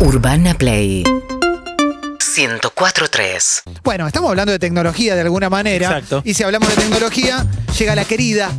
Urbana 0.00 0.54
Play 0.54 1.02
104.3 1.02 3.62
Bueno, 3.82 4.06
estamos 4.06 4.30
hablando 4.30 4.52
de 4.52 4.60
tecnología 4.60 5.16
de 5.16 5.22
alguna 5.22 5.50
manera. 5.50 5.86
Exacto. 5.86 6.22
Y 6.24 6.34
si 6.34 6.44
hablamos 6.44 6.68
de 6.68 6.76
tecnología, 6.76 7.44
llega 7.76 7.96
la 7.96 8.04
querida 8.04 8.52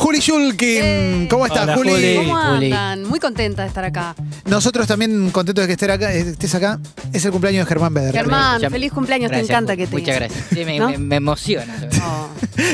Juli 0.00 0.18
Shulkin. 0.18 0.80
Eh. 0.82 1.26
¿Cómo 1.28 1.44
estás, 1.44 1.64
Hola, 1.64 1.76
Juli? 1.76 1.90
Juli. 1.92 2.14
¿Cómo 2.16 2.40
Juli. 2.54 2.66
andan? 2.72 3.04
Muy 3.04 3.20
contenta 3.20 3.62
de 3.62 3.68
estar 3.68 3.84
acá. 3.84 4.14
Nosotros 4.46 4.86
también 4.86 5.30
contentos 5.30 5.62
de 5.62 5.66
que 5.66 5.72
estés 5.74 5.90
acá. 5.90 6.12
eh, 6.14 6.20
estés 6.20 6.54
acá. 6.54 6.80
Es 7.12 7.22
el 7.26 7.30
cumpleaños 7.32 7.66
de 7.66 7.68
Germán 7.68 7.92
Beder. 7.92 8.14
Germán, 8.14 8.60
Ya- 8.62 8.70
feliz 8.70 8.92
cumpleaños, 8.92 9.28
Gracias, 9.30 9.46
te 9.48 9.52
encanta 9.52 9.76
que 9.76 9.86
te 9.86 9.92
Muchas 9.98 10.16
gracias. 10.16 10.44
Sí, 10.54 10.64
me, 10.64 10.78
¿No? 10.78 10.88
me- 10.88 10.96
me 10.98 11.16
emociona. 11.16 11.76
Oh. 12.02 12.28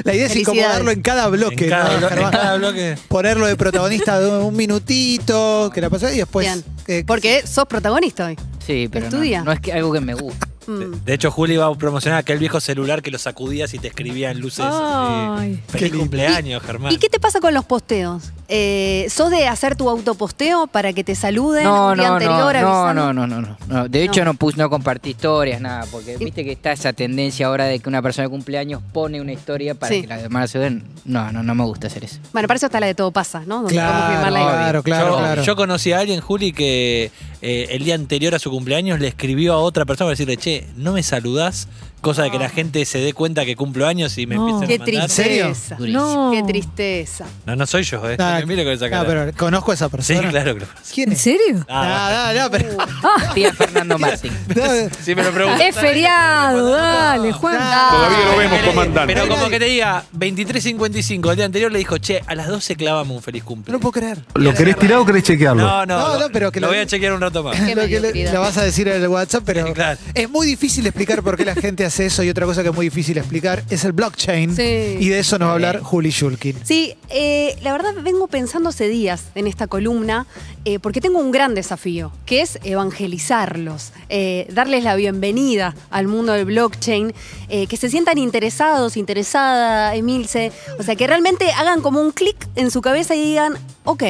La 0.04 0.14
idea 0.14 0.26
es 0.26 0.32
Felicidades. 0.32 0.38
incomodarlo 0.38 0.90
en 0.92 1.02
cada 1.02 1.26
bloque. 1.26 1.64
En 1.64 1.70
cada, 1.70 1.84
¿no, 1.84 1.90
blo- 1.98 2.02
en 2.04 2.08
Germán? 2.10 2.30
cada 2.30 2.56
bloque. 2.58 2.98
Ponerlo 3.08 3.46
de 3.46 3.56
protagonista 3.56 4.20
de 4.20 4.30
un 4.30 4.54
minutito, 4.54 5.70
que 5.74 5.80
la 5.80 5.90
pasó 5.90 6.08
y 6.12 6.18
después. 6.18 6.46
Bien. 6.46 6.64
eh, 6.86 7.02
Porque 7.04 7.44
sos 7.44 7.66
protagonista 7.66 8.26
hoy. 8.26 8.36
Sí, 8.64 8.88
pero 8.90 9.06
¿Es 9.06 9.10
tu 9.10 9.16
no, 9.16 9.22
día? 9.22 9.42
no 9.42 9.50
es 9.50 9.58
que 9.60 9.72
algo 9.72 9.92
que 9.92 10.00
me 10.00 10.14
gusta. 10.14 10.46
Mm. 10.66 11.04
De 11.04 11.14
hecho, 11.14 11.30
Juli 11.30 11.56
va 11.56 11.66
a 11.66 11.74
promocionar 11.74 12.18
aquel 12.18 12.38
viejo 12.38 12.60
celular 12.60 13.02
que 13.02 13.10
lo 13.10 13.18
sacudías 13.18 13.72
y 13.74 13.78
te 13.78 13.88
escribía 13.88 14.30
en 14.30 14.40
luces. 14.40 14.64
Ay, 14.68 15.54
eh, 15.54 15.62
Feliz 15.68 15.92
qué 15.92 15.98
cumpleaños, 15.98 16.62
Germán. 16.62 16.92
¿Y 16.92 16.98
qué 16.98 17.08
te 17.08 17.20
pasa 17.20 17.40
con 17.40 17.54
los 17.54 17.64
posteos? 17.64 18.32
Eh, 18.48 19.06
¿Sos 19.10 19.30
de 19.30 19.48
hacer 19.48 19.74
tu 19.74 19.88
autoposteo 19.88 20.68
para 20.68 20.92
que 20.92 21.02
te 21.02 21.14
saluden 21.16 21.64
No, 21.64 21.88
un 21.90 21.98
día 21.98 22.08
no, 22.08 22.14
anterior 22.14 22.36
no, 22.36 22.62
no, 22.62 22.68
avisando? 22.86 23.12
no, 23.12 23.12
no, 23.12 23.26
no, 23.26 23.40
no, 23.40 23.56
no. 23.66 23.88
De 23.88 24.04
hecho, 24.04 24.20
No. 24.20 24.32
no, 24.32 24.34
puse, 24.34 24.56
no 24.56 24.70
compartí 24.70 25.10
historias, 25.10 25.60
nada, 25.60 25.84
porque 25.90 26.16
viste 26.16 26.44
que 26.44 26.52
está 26.52 26.70
esa 26.72 26.92
tendencia 26.92 27.46
ahora 27.48 27.64
de 27.64 27.80
que 27.80 27.88
una 27.88 28.00
persona 28.02 28.28
de 28.28 28.30
cumpleaños 28.30 28.82
pone 28.92 29.20
una 29.20 29.32
historia 29.32 29.74
para 29.74 29.92
Sí. 29.92 30.02
que 30.02 30.06
las 30.06 30.22
demás 30.22 30.50
se 30.50 30.60
den. 30.60 30.84
No, 31.04 31.32
no, 31.32 31.42
no 31.42 31.54
me 31.56 31.64
gusta 31.64 31.88
hacer 31.88 32.04
eso. 32.04 32.18
Bueno, 32.32 32.46
para 32.46 32.56
eso 32.58 32.66
está 32.66 32.78
la 32.78 32.86
de 32.86 32.94
todo 32.94 33.10
pasa, 33.10 33.42
¿no? 33.46 33.56
Donde 33.62 33.72
Claro, 33.72 34.30
la 34.30 34.30
claro, 34.30 34.82
claro, 34.82 35.10
yo, 35.10 35.18
claro. 35.18 35.42
yo 35.42 35.56
conocí 35.56 35.92
a 35.92 35.98
alguien, 35.98 36.20
Juli, 36.20 36.52
que 36.52 37.10
eh, 37.42 37.66
el 37.70 37.84
día 37.84 37.94
anterior 37.96 38.34
a 38.34 38.38
su 38.38 38.50
cumpleaños 38.50 39.00
le 39.00 39.08
escribió 39.08 39.54
a 39.54 39.58
otra 39.58 39.84
persona 39.84 40.06
para 40.06 40.12
decirle, 40.12 40.36
che, 40.36 40.66
no 40.76 40.92
me 40.92 41.02
saludás, 41.02 41.68
cosa 42.06 42.22
de 42.22 42.30
que 42.30 42.38
la 42.38 42.48
gente 42.48 42.84
se 42.84 42.98
dé 42.98 43.12
cuenta 43.12 43.44
que 43.44 43.56
cumplo 43.56 43.86
años 43.86 44.16
y 44.16 44.26
me 44.26 44.36
No. 44.36 44.48
empiecen 44.62 44.68
Qué 44.68 44.74
a 44.74 44.98
mandar. 44.98 45.06
tristeza. 45.16 45.74
Durísimo. 45.76 46.02
no. 46.04 46.30
Qué 46.32 46.42
tristeza. 46.44 47.24
No, 47.46 47.56
no 47.56 47.66
soy 47.66 47.82
yo, 47.82 48.08
¿eh? 48.08 48.16
me 48.16 48.46
mire 48.46 48.62
con 48.64 48.72
esa 48.74 48.84
no, 48.86 48.90
cara. 48.92 49.04
pero 49.06 49.32
conozco 49.36 49.72
a 49.72 49.74
esa 49.74 49.86
sí, 49.86 49.90
persona. 49.90 50.28
claro 50.30 50.54
que 50.54 50.60
lo 50.60 50.66
¿Quién 50.94 51.08
¿En 51.08 51.12
es? 51.14 51.20
serio? 51.20 51.66
Ah, 51.68 52.32
No, 52.34 52.34
no, 52.34 52.42
no, 52.44 52.50
pero. 52.50 52.76
Tía 53.34 53.52
Fernando 53.52 53.98
Martín. 54.06 54.32
no, 54.54 54.62
Sí, 55.02 55.14
me 55.16 55.24
lo 55.24 55.32
pregunto. 55.32 55.62
Es 55.62 55.74
feriado, 55.74 56.70
dale, 56.70 57.32
Juan. 57.32 57.58
Todavía 57.58 58.18
lo 58.30 58.36
vemos, 58.38 58.58
Pero- 58.60 58.70
comandante. 58.72 59.14
Pero 59.14 59.28
como 59.28 59.48
que 59.48 59.58
te 59.58 59.64
diga, 59.66 60.04
23.55, 60.16 61.30
el 61.30 61.36
día 61.36 61.44
anterior 61.44 61.72
le 61.72 61.78
dijo, 61.78 61.98
che, 61.98 62.22
a 62.26 62.34
las 62.34 62.46
12 62.48 62.76
clavamos 62.76 63.16
un 63.16 63.22
feliz 63.22 63.42
no 63.42 63.48
cumple. 63.48 63.72
lo 63.72 63.80
puedo 63.80 63.92
creer. 63.92 64.18
¿Lo 64.34 64.54
querés 64.54 64.78
tirar 64.78 64.98
o 64.98 65.04
querés 65.06 65.24
chequearlo? 65.24 65.62
No, 65.62 65.86
no, 65.86 65.98
No, 65.98 66.18
no, 66.20 66.26
pero 66.32 66.52
que 66.52 66.60
lo 66.60 66.66
lo- 66.68 66.72
voy 66.72 66.82
a 66.82 66.86
chequear 66.86 67.12
un 67.12 67.20
rato 67.20 67.42
más. 67.42 67.56
Qué 67.60 67.74
lo 67.74 67.82
que 67.82 67.88
le, 67.88 68.00
mediocridad. 68.00 68.32
lo 68.32 68.40
vas 68.40 68.56
a 68.58 68.62
decir 68.62 68.86
en 68.88 69.02
el 69.02 69.08
WhatsApp, 69.08 69.42
pero 69.44 69.72
Claro. 69.72 69.98
es 70.14 70.30
muy 70.30 70.46
difícil 70.46 70.86
explicar 70.86 71.22
por 71.22 71.36
qué 71.36 71.44
la 71.44 71.54
gente 71.54 71.84
eso 72.00 72.22
y 72.22 72.28
otra 72.30 72.46
cosa 72.46 72.62
que 72.62 72.68
es 72.70 72.74
muy 72.74 72.86
difícil 72.86 73.18
explicar 73.18 73.62
es 73.70 73.84
el 73.84 73.92
blockchain 73.92 74.54
Sí. 74.54 74.96
y 75.00 75.08
de 75.08 75.18
eso 75.18 75.38
nos 75.38 75.46
va 75.46 75.50
a 75.52 75.54
hablar 75.54 75.80
Juli 75.80 76.10
Shulkin. 76.10 76.56
Sí, 76.64 76.94
eh, 77.08 77.56
la 77.62 77.72
verdad 77.72 77.94
vengo 78.02 78.26
pensando 78.28 78.68
hace 78.70 78.88
días 78.88 79.24
en 79.34 79.46
esta 79.46 79.66
columna 79.66 80.26
eh, 80.64 80.78
porque 80.78 81.00
tengo 81.00 81.18
un 81.20 81.30
gran 81.30 81.54
desafío, 81.54 82.12
que 82.26 82.42
es 82.42 82.58
evangelizarlos, 82.64 83.92
eh, 84.08 84.46
darles 84.52 84.82
la 84.84 84.96
bienvenida 84.96 85.74
al 85.90 86.08
mundo 86.08 86.32
del 86.32 86.44
blockchain, 86.44 87.14
eh, 87.48 87.66
que 87.66 87.76
se 87.76 87.88
sientan 87.88 88.18
interesados, 88.18 88.96
interesada, 88.96 89.94
Emilce, 89.94 90.52
o 90.78 90.82
sea, 90.82 90.96
que 90.96 91.06
realmente 91.06 91.50
hagan 91.52 91.80
como 91.82 92.00
un 92.00 92.10
clic 92.12 92.36
en 92.56 92.70
su 92.70 92.80
cabeza 92.82 93.14
y 93.14 93.20
digan, 93.22 93.54
ok, 93.84 94.02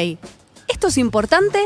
esto 0.69 0.89
es 0.89 0.98
importante 0.98 1.59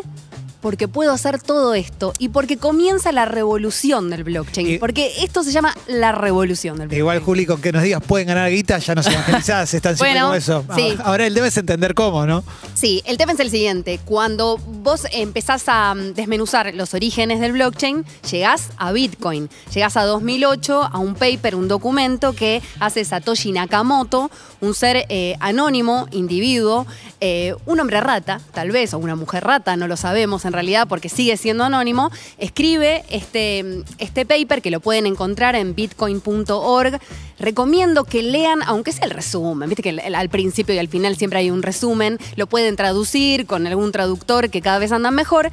porque 0.61 0.89
puedo 0.89 1.13
hacer 1.13 1.41
todo 1.41 1.75
esto 1.75 2.13
y 2.19 2.29
porque 2.29 2.57
comienza 2.57 3.13
la 3.13 3.25
revolución 3.25 4.11
del 4.11 4.25
blockchain, 4.25 4.67
Y- 4.75 4.79
porque 4.79 5.13
esto 5.25 5.43
se 5.43 5.53
llama 5.53 5.75
la 5.87 6.13
revolución 6.13 6.77
del 6.79 6.89
blockchain. 6.89 6.99
Igual, 7.01 7.21
Juli, 7.21 7.47
con 7.47 7.61
que 7.61 7.73
nos 7.73 7.83
digas 7.83 8.03
pueden 8.07 8.29
ganar 8.29 8.51
guita, 8.51 8.79
ya 8.79 8.95
nos 8.95 9.07
evangelizás, 9.07 9.73
están 9.75 9.97
Bueno, 9.97 10.35
eso. 10.35 10.65
sí. 10.77 10.95
Ahora 11.03 11.27
él 11.27 11.35
debes 11.35 11.57
entender 11.57 11.95
cómo, 11.95 12.27
¿no? 12.27 12.45
Sí, 12.75 13.03
el 13.07 13.17
tema 13.17 13.33
es 13.33 13.41
el 13.41 13.51
siguiente. 13.51 14.01
Cuando 14.05 14.59
vos 14.59 15.07
empezás 15.13 15.65
a 15.69 15.95
mm, 15.95 16.15
desmenuzar 16.15 16.75
los 16.75 16.95
orígenes 16.95 17.41
del 17.41 17.53
blockchain, 17.53 18.05
llegás 18.31 18.69
a 18.77 18.93
Bitcoin. 18.93 19.49
Llegás 19.75 19.97
a 19.97 20.05
2008 20.05 20.83
a 20.93 20.99
un 20.99 21.15
paper, 21.15 21.55
un 21.55 21.69
documento 21.69 22.33
que 22.35 22.63
hace 22.79 23.05
Satoshi 23.05 23.53
Nakamoto, 23.53 24.31
un 24.61 24.75
ser 24.75 25.07
eh, 25.09 25.37
anónimo, 25.41 26.07
individuo, 26.11 26.87
eh, 27.21 27.55
un 27.67 27.81
hombre 27.81 28.01
rata, 28.01 28.41
tal 28.53 28.71
vez, 28.71 28.95
o 28.95 28.99
una 28.99 29.17
mujer 29.17 29.45
rata, 29.45 29.77
no 29.77 29.89
lo 29.89 29.97
sabemos 29.97 30.45
en 30.45 30.50
realidad 30.53 30.89
porque 30.89 31.09
sigue 31.09 31.37
siendo 31.37 31.65
anónimo, 31.65 32.11
escribe 32.39 33.05
este, 33.11 33.83
este 33.99 34.27
paper 34.27 34.63
que 34.63 34.71
lo 34.71 34.81
pueden 34.81 35.07
encontrar 35.07 35.57
en 35.57 35.75
bitcoin.org. 35.75 37.01
Recomiendo 37.39 38.05
que 38.05 38.23
lean, 38.23 38.63
aunque 38.67 38.93
sea 38.93 39.07
el 39.07 39.13
resumen, 39.13 39.69
viste 39.69 39.83
que 39.83 39.99
al 39.99 40.29
principio 40.29 40.75
y 40.75 40.79
al 40.79 40.89
final 40.89 41.17
siempre 41.17 41.39
hay 41.39 41.51
un 41.51 41.63
resumen, 41.63 42.19
lo 42.37 42.47
pueden 42.47 42.77
traducir 42.77 43.47
con 43.47 43.67
algún 43.67 43.93
traductor 43.93 44.51
que 44.51 44.61
cada 44.61 44.79
vez 44.79 44.93
andan 44.93 45.15
mejor. 45.15 45.51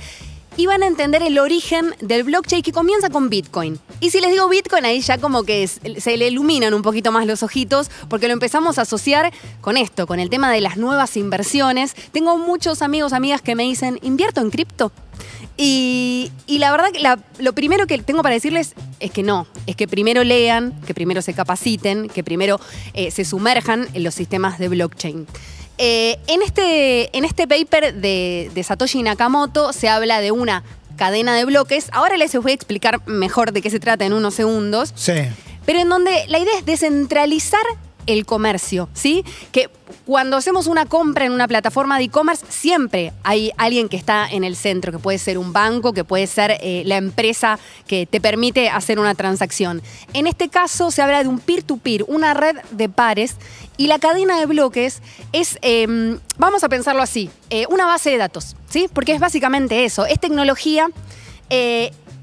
Y 0.57 0.65
van 0.65 0.83
a 0.83 0.87
entender 0.87 1.21
el 1.23 1.39
origen 1.39 1.93
del 2.01 2.23
blockchain 2.23 2.63
que 2.63 2.71
comienza 2.71 3.09
con 3.09 3.29
Bitcoin. 3.29 3.79
Y 3.99 4.09
si 4.09 4.19
les 4.19 4.31
digo 4.31 4.49
Bitcoin, 4.49 4.85
ahí 4.85 4.99
ya 5.01 5.17
como 5.17 5.43
que 5.43 5.67
se 5.67 6.17
le 6.17 6.27
iluminan 6.27 6.73
un 6.73 6.81
poquito 6.81 7.11
más 7.11 7.25
los 7.25 7.43
ojitos, 7.43 7.89
porque 8.09 8.27
lo 8.27 8.33
empezamos 8.33 8.77
a 8.79 8.81
asociar 8.81 9.31
con 9.61 9.77
esto, 9.77 10.07
con 10.07 10.19
el 10.19 10.29
tema 10.29 10.51
de 10.51 10.61
las 10.61 10.77
nuevas 10.77 11.15
inversiones. 11.15 11.93
Tengo 12.11 12.37
muchos 12.37 12.81
amigos, 12.81 13.13
amigas 13.13 13.41
que 13.41 13.55
me 13.55 13.63
dicen, 13.63 13.99
¿invierto 14.01 14.41
en 14.41 14.49
cripto? 14.49 14.91
Y, 15.57 16.31
la 16.47 16.71
verdad 16.71 16.91
que 16.91 17.43
lo 17.43 17.53
primero 17.53 17.87
que 17.87 17.97
tengo 17.99 18.21
para 18.21 18.35
decirles 18.35 18.75
es 18.99 19.11
que 19.11 19.23
no, 19.23 19.47
es 19.65 19.75
que 19.75 19.87
primero 19.87 20.23
lean, 20.23 20.79
que 20.85 20.93
primero 20.93 21.21
se 21.21 21.33
capaciten, 21.33 22.09
que 22.09 22.23
primero 22.23 22.59
eh, 22.93 23.09
se 23.09 23.25
sumerjan 23.25 23.87
en 23.93 24.03
los 24.03 24.13
sistemas 24.13 24.59
de 24.59 24.69
blockchain. 24.69 25.27
Eh, 25.77 26.17
en, 26.27 26.41
este, 26.41 27.15
en 27.17 27.23
este 27.25 27.47
paper 27.47 27.93
de, 27.95 28.49
de 28.53 28.63
Satoshi 28.63 29.03
Nakamoto 29.03 29.73
se 29.73 29.89
habla 29.89 30.21
de 30.21 30.31
una 30.31 30.63
cadena 30.97 31.35
de 31.35 31.45
bloques. 31.45 31.89
Ahora 31.91 32.17
les 32.17 32.33
voy 32.35 32.51
a 32.51 32.55
explicar 32.55 33.01
mejor 33.07 33.51
de 33.51 33.61
qué 33.61 33.69
se 33.69 33.79
trata 33.79 34.05
en 34.05 34.13
unos 34.13 34.33
segundos 34.33 34.93
Sí. 34.95 35.13
pero 35.65 35.79
en 35.79 35.89
donde 35.89 36.25
la 36.29 36.39
idea 36.39 36.57
es 36.57 36.65
descentralizar 36.65 37.61
el 38.07 38.25
comercio, 38.25 38.89
¿sí? 38.93 39.23
Que 39.51 39.69
cuando 40.05 40.37
hacemos 40.37 40.67
una 40.67 40.85
compra 40.85 41.25
en 41.25 41.31
una 41.31 41.47
plataforma 41.47 41.97
de 41.97 42.05
e-commerce, 42.05 42.45
siempre 42.49 43.13
hay 43.23 43.51
alguien 43.57 43.89
que 43.89 43.97
está 43.97 44.27
en 44.27 44.43
el 44.43 44.55
centro, 44.55 44.91
que 44.91 44.99
puede 44.99 45.17
ser 45.19 45.37
un 45.37 45.53
banco, 45.53 45.93
que 45.93 46.03
puede 46.03 46.27
ser 46.27 46.57
eh, 46.61 46.83
la 46.85 46.97
empresa 46.97 47.59
que 47.85 48.05
te 48.05 48.19
permite 48.19 48.69
hacer 48.69 48.99
una 48.99 49.15
transacción. 49.15 49.81
En 50.13 50.27
este 50.27 50.49
caso 50.49 50.91
se 50.91 51.01
habla 51.01 51.21
de 51.21 51.29
un 51.29 51.39
peer-to-peer, 51.39 52.05
una 52.07 52.33
red 52.33 52.57
de 52.71 52.89
pares, 52.89 53.35
y 53.77 53.87
la 53.87 53.99
cadena 53.99 54.39
de 54.39 54.45
bloques 54.47 55.01
es, 55.33 55.59
eh, 55.61 56.17
vamos 56.37 56.63
a 56.63 56.69
pensarlo 56.69 57.01
así, 57.01 57.29
eh, 57.49 57.65
una 57.69 57.85
base 57.85 58.09
de 58.09 58.17
datos, 58.17 58.55
¿sí? 58.69 58.89
Porque 58.91 59.13
es 59.13 59.19
básicamente 59.19 59.85
eso, 59.85 60.05
es 60.05 60.19
tecnología. 60.19 60.89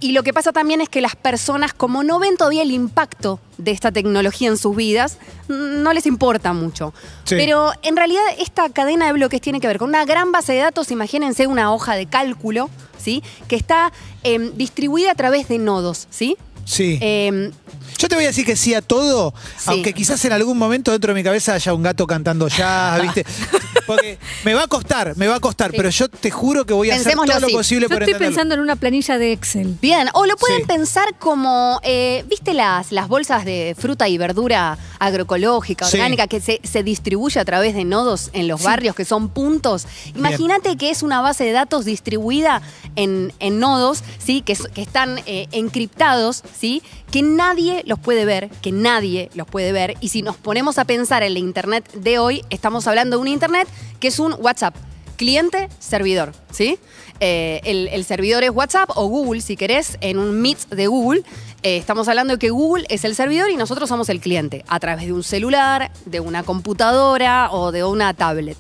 Y 0.05 0.13
lo 0.13 0.23
que 0.23 0.35
pasa 0.35 0.53
también 0.53 0.83
es 0.83 0.91
que 0.91 1.01
las 1.01 1.17
personas, 1.17 1.73
como 1.73 2.05
no 2.05 2.19
ven 2.19 2.37
todavía 2.37 2.61
el 2.61 2.73
impacto 2.73 3.41
de 3.57 3.71
esta 3.71 3.91
tecnología 3.91 4.51
en 4.51 4.59
sus 4.59 4.77
vidas, 4.77 5.17
no 5.49 5.95
les 5.95 6.05
importa 6.05 6.53
mucho. 6.53 6.93
Sí. 7.25 7.37
Pero 7.37 7.73
en 7.81 7.97
realidad 7.97 8.21
esta 8.39 8.69
cadena 8.69 9.07
de 9.07 9.15
bloques 9.15 9.41
tiene 9.41 9.61
que 9.61 9.67
ver 9.67 9.79
con 9.79 9.89
una 9.89 10.05
gran 10.05 10.31
base 10.31 10.53
de 10.53 10.59
datos, 10.59 10.91
imagínense 10.91 11.47
una 11.47 11.73
hoja 11.73 11.95
de 11.95 12.05
cálculo, 12.05 12.69
¿sí? 13.03 13.23
Que 13.49 13.57
está 13.57 13.95
em, 14.25 14.53
distribuida 14.57 15.11
a 15.13 15.15
través 15.15 15.49
de 15.49 15.57
nodos, 15.57 16.07
¿sí? 16.11 16.37
Sí. 16.67 16.99
Em, 17.01 17.51
Yo 17.99 18.09
te 18.09 18.15
voy 18.15 18.25
a 18.25 18.27
decir 18.27 18.45
que 18.45 18.57
sí 18.57 18.75
a 18.75 18.83
todo, 18.83 19.33
Sí. 19.57 19.71
aunque 19.71 19.95
quizás 19.95 20.23
en 20.27 20.33
algún 20.33 20.59
momento 20.59 20.93
dentro 20.93 21.15
de 21.15 21.19
mi 21.19 21.25
cabeza 21.25 21.55
haya 21.55 21.73
un 21.73 21.83
gato 21.83 22.07
cantando 22.07 22.47
jazz, 22.49 23.01
¿viste? 23.01 23.25
Porque 23.87 24.19
me 24.45 24.55
va 24.55 24.63
a 24.65 24.67
costar, 24.67 25.17
me 25.17 25.27
va 25.27 25.37
a 25.37 25.41
costar, 25.41 25.71
Sí. 25.71 25.77
pero 25.77 25.91
yo 25.91 26.09
te 26.09 26.31
juro 26.31 26.65
que 26.67 26.73
voy 26.75 26.91
a 26.91 26.95
hacer 26.97 27.15
todo 27.15 27.41
lo 27.41 27.49
posible 27.49 27.85
Yo 27.85 27.89
por 27.89 28.03
estoy 28.03 28.13
entenderlo. 28.15 28.27
pensando 28.29 28.55
en 28.55 28.61
una 28.61 28.77
planilla 28.77 29.19
de 29.19 29.33
Excel. 29.33 29.77
Bien, 29.81 30.09
o 30.15 30.27
lo 30.27 30.37
pueden 30.37 30.61
Sí. 30.63 30.67
pensar 30.67 31.15
como, 31.19 31.81
eh, 31.83 32.25
¿viste 32.29 32.55
las, 32.55 32.93
las 32.93 33.09
bolsas 33.09 33.45
de 33.45 33.75
fruta 33.79 34.09
y 34.09 34.19
verdura 34.19 34.79
agroecológica, 34.99 35.87
Sí. 35.87 35.97
orgánica, 35.99 36.27
que 36.27 36.41
se, 36.41 36.61
se 36.63 36.83
distribuye 36.83 37.39
a 37.41 37.45
través 37.45 37.75
de 37.75 37.85
nodos 37.85 38.31
en 38.33 38.49
los 38.49 38.63
barrios, 38.63 38.95
que 38.95 39.05
son 39.05 39.29
puntos? 39.29 39.87
Imagínate 40.15 40.77
que 40.77 40.91
es 40.91 41.03
una 41.03 41.21
base 41.21 41.45
de 41.45 41.53
datos 41.53 41.85
distribuida 41.85 42.63
en, 42.97 43.33
en 43.41 43.59
nodos, 43.61 44.03
¿sí? 44.19 44.43
Que, 44.43 44.57
que 44.75 44.83
están 44.83 45.21
eh, 45.27 45.47
encriptados, 45.53 46.43
¿sí? 46.59 46.83
Que 47.11 47.23
nadie 47.23 47.83
los 47.87 47.99
puede 47.99 48.25
ver, 48.25 48.49
que 48.63 48.73
nadie 48.73 49.31
los 49.35 49.47
puede 49.47 49.73
ver. 49.73 49.95
Y 50.01 50.09
si 50.09 50.23
nos 50.23 50.37
ponemos 50.37 50.79
a 50.79 50.85
pensar 50.85 51.23
en 51.23 51.35
la 51.35 51.39
Internet 51.41 51.89
de 51.93 52.19
hoy, 52.19 52.43
estamos 52.51 52.87
hablando 52.87 53.17
de 53.17 53.21
una 53.23 53.31
Internet 53.31 53.69
que 54.01 54.09
es 54.09 54.19
un 54.19 54.35
WhatsApp 54.39 54.75
cliente, 55.17 55.69
servidor, 55.79 56.33
¿sí? 56.51 56.79
Eh, 57.21 57.61
el, 57.65 58.05
servidor 58.05 58.43
es 58.43 58.51
WhatsApp 58.51 58.91
o 58.97 59.07
Google, 59.07 59.41
si 59.41 59.57
querés, 59.57 59.97
en 60.01 60.19
un 60.19 60.41
Meet 60.41 60.69
de 60.71 60.87
Google. 60.89 61.23
Eh, 61.63 61.77
estamos 61.77 62.09
hablando 62.09 62.35
de 62.35 62.39
que 62.39 62.51
Google 62.51 62.85
es 62.89 63.05
el 63.05 63.15
servidor 63.15 63.51
y 63.51 63.57
nosotros 63.57 63.89
somos 63.89 64.09
el 64.09 64.21
cliente, 64.21 64.65
a 64.69 64.81
través 64.81 65.07
de 65.07 65.13
un 65.13 65.23
celular, 65.23 65.93
de 66.05 66.21
una 66.21 66.43
computadora 66.43 67.51
o 67.53 67.71
de 67.73 67.85
una 67.85 68.13
tablet. 68.15 68.57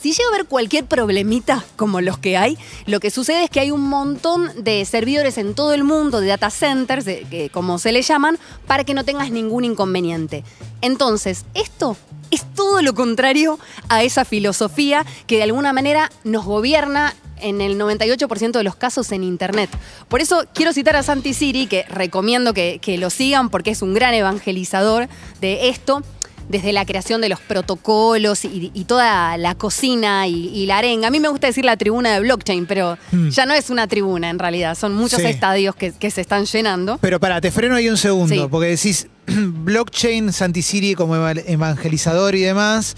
Si 0.00 0.12
llega 0.12 0.30
a 0.30 0.34
haber 0.34 0.46
cualquier 0.46 0.86
problemita 0.86 1.62
como 1.76 2.00
los 2.00 2.16
que 2.16 2.38
hay, 2.38 2.56
lo 2.86 3.00
que 3.00 3.10
sucede 3.10 3.44
es 3.44 3.50
que 3.50 3.60
hay 3.60 3.70
un 3.70 3.82
montón 3.82 4.50
de 4.64 4.82
servidores 4.86 5.36
en 5.36 5.54
todo 5.54 5.74
el 5.74 5.84
mundo, 5.84 6.20
de 6.22 6.28
data 6.28 6.48
centers, 6.48 7.04
de- 7.04 7.50
como 7.52 7.78
se 7.78 7.92
le 7.92 8.00
llaman, 8.00 8.38
para 8.66 8.84
que 8.84 8.94
no 8.94 9.04
tengas 9.04 9.30
ningún 9.30 9.64
inconveniente. 9.64 10.42
Entonces, 10.80 11.44
esto 11.52 11.98
es 12.30 12.44
todo 12.54 12.82
lo 12.82 12.94
contrario 12.94 13.58
a 13.88 14.02
esa 14.02 14.24
filosofía 14.24 15.04
que 15.26 15.36
de 15.36 15.44
alguna 15.44 15.72
manera 15.72 16.10
nos 16.24 16.44
gobierna 16.44 17.14
en 17.40 17.60
el 17.60 17.78
98% 17.78 18.52
de 18.52 18.64
los 18.64 18.76
casos 18.76 19.12
en 19.12 19.24
Internet. 19.24 19.70
Por 20.08 20.20
eso 20.20 20.44
quiero 20.54 20.72
citar 20.72 20.96
a 20.96 21.02
Santi 21.02 21.34
Siri, 21.34 21.66
que 21.66 21.84
recomiendo 21.84 22.52
que, 22.54 22.78
que 22.80 22.98
lo 22.98 23.10
sigan 23.10 23.48
porque 23.48 23.70
es 23.70 23.82
un 23.82 23.94
gran 23.94 24.14
evangelizador 24.14 25.08
de 25.40 25.68
esto, 25.68 26.02
desde 26.50 26.72
la 26.72 26.84
creación 26.84 27.20
de 27.20 27.28
los 27.28 27.40
protocolos 27.40 28.44
y, 28.44 28.70
y 28.74 28.84
toda 28.84 29.36
la 29.38 29.54
cocina 29.54 30.26
y, 30.26 30.48
y 30.48 30.66
la 30.66 30.78
arenga. 30.78 31.06
A 31.08 31.10
mí 31.10 31.20
me 31.20 31.28
gusta 31.28 31.46
decir 31.46 31.64
la 31.64 31.76
tribuna 31.76 32.12
de 32.12 32.20
blockchain, 32.20 32.66
pero 32.66 32.98
ya 33.30 33.46
no 33.46 33.54
es 33.54 33.70
una 33.70 33.86
tribuna 33.86 34.28
en 34.30 34.38
realidad, 34.38 34.74
son 34.76 34.94
muchos 34.96 35.20
Sí. 35.20 35.26
estadios 35.26 35.76
que, 35.76 35.92
que 35.92 36.10
se 36.10 36.20
están 36.20 36.44
llenando. 36.46 36.98
Pero 37.00 37.20
para, 37.20 37.40
te 37.40 37.50
freno 37.52 37.76
ahí 37.76 37.88
un 37.88 37.96
segundo, 37.96 38.34
Sí. 38.34 38.48
porque 38.50 38.66
decís 38.66 39.06
blockchain, 39.26 40.32
Santisiri 40.32 40.94
como 40.94 41.14
eva- 41.16 41.32
evangelizador 41.32 42.34
y 42.34 42.40
demás. 42.40 42.96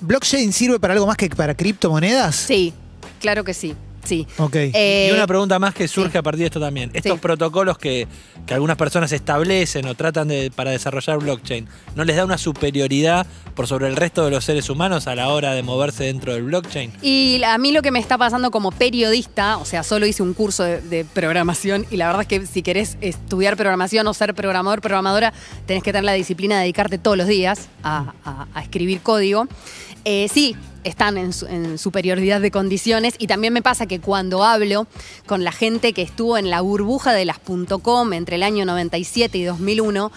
¿Blockchain 0.00 0.52
sirve 0.52 0.80
para 0.80 0.94
algo 0.94 1.06
más 1.06 1.16
que 1.16 1.28
para 1.28 1.54
criptomonedas? 1.54 2.34
Sí, 2.34 2.72
claro 3.20 3.44
que 3.44 3.52
sí. 3.52 3.74
Sí. 4.04 4.26
Ok. 4.38 4.54
Eh, 4.56 5.08
y 5.10 5.14
una 5.14 5.26
pregunta 5.26 5.58
más 5.58 5.74
que 5.74 5.86
surge 5.86 6.12
sí. 6.12 6.18
a 6.18 6.22
partir 6.22 6.40
de 6.40 6.46
esto 6.46 6.60
también. 6.60 6.90
Estos 6.94 7.12
Sí. 7.12 7.18
protocolos 7.20 7.76
que, 7.78 8.08
que 8.46 8.54
algunas 8.54 8.76
personas 8.76 9.12
establecen 9.12 9.86
o 9.86 9.94
tratan 9.94 10.28
de 10.28 10.50
para 10.54 10.70
desarrollar 10.70 11.18
blockchain, 11.18 11.68
¿no 11.94 12.04
les 12.04 12.16
da 12.16 12.24
una 12.24 12.38
superioridad 12.38 13.26
por 13.54 13.66
sobre 13.66 13.88
el 13.88 13.96
resto 13.96 14.24
de 14.24 14.30
los 14.30 14.44
seres 14.44 14.70
humanos 14.70 15.06
a 15.06 15.14
la 15.14 15.28
hora 15.28 15.52
de 15.54 15.62
moverse 15.62 16.04
dentro 16.04 16.32
del 16.32 16.44
blockchain? 16.44 16.92
Y 17.02 17.42
a 17.44 17.58
mí 17.58 17.72
lo 17.72 17.82
que 17.82 17.90
me 17.90 17.98
está 17.98 18.16
pasando 18.16 18.50
como 18.50 18.70
periodista, 18.72 19.58
o 19.58 19.64
sea, 19.64 19.82
solo 19.82 20.06
hice 20.06 20.22
un 20.22 20.34
curso 20.34 20.62
de, 20.64 20.80
de 20.80 21.04
programación 21.04 21.86
y 21.90 21.96
la 21.96 22.06
verdad 22.06 22.22
es 22.22 22.28
que 22.28 22.46
si 22.46 22.62
querés 22.62 22.96
estudiar 23.00 23.56
programación 23.56 24.06
o 24.06 24.14
ser 24.14 24.34
programador, 24.34 24.80
programadora, 24.80 25.32
tenés 25.66 25.82
que 25.82 25.92
tener 25.92 26.04
la 26.04 26.12
disciplina 26.14 26.56
de 26.56 26.62
dedicarte 26.62 26.98
todos 26.98 27.16
los 27.16 27.26
días 27.26 27.68
a, 27.82 28.14
a- 28.24 28.46
a 28.54 28.62
escribir 28.62 29.00
código. 29.00 29.46
Eh, 30.04 30.28
sí, 30.32 30.56
están 30.84 31.18
en, 31.18 31.32
su- 31.32 31.46
en 31.46 31.78
superioridad 31.78 32.40
de 32.40 32.50
condiciones 32.50 33.14
y 33.18 33.26
también 33.26 33.52
me 33.52 33.62
pasa 33.62 33.86
que 33.86 34.00
cuando 34.00 34.44
hablo 34.44 34.86
con 35.26 35.44
la 35.44 35.52
gente 35.52 35.92
que 35.92 36.02
estuvo 36.02 36.38
en 36.38 36.50
la 36.50 36.60
burbuja 36.60 37.12
de 37.12 37.24
las 37.24 37.38
.com 37.82 38.12
entre 38.12 38.36
el 38.36 38.42
año 38.42 38.64
97 38.64 39.38
y 39.38 39.44
2001, 39.44 40.10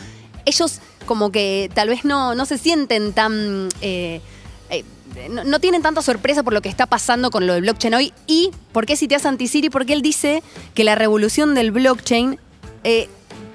ellos 0.46 0.80
como 1.06 1.32
que 1.32 1.70
tal 1.74 1.90
vez 1.90 2.06
no, 2.06 2.34
no 2.36 2.46
se 2.46 2.58
sienten 2.58 3.14
tan... 3.14 3.70
eh, 3.82 4.22
eh, 4.70 4.84
no, 5.30 5.44
no 5.44 5.60
tienen 5.60 5.82
tanta 5.82 6.02
sorpresa 6.02 6.44
por 6.44 6.54
lo 6.54 6.62
que 6.62 6.70
está 6.70 6.86
pasando 6.86 7.30
con 7.30 7.46
lo 7.46 7.54
del 7.54 7.62
blockchain 7.64 7.94
hoy. 7.94 8.14
¿Y 8.26 8.52
por 8.72 8.86
qué 8.86 8.96
cité 8.96 9.16
a 9.16 9.20
Santisiri? 9.20 9.70
Porque 9.70 9.94
él 9.94 10.02
dice 10.02 10.42
que 10.74 10.84
la 10.84 10.96
revolución 10.96 11.54
del 11.56 11.72
blockchain 11.72 12.40
eh, 12.84 13.10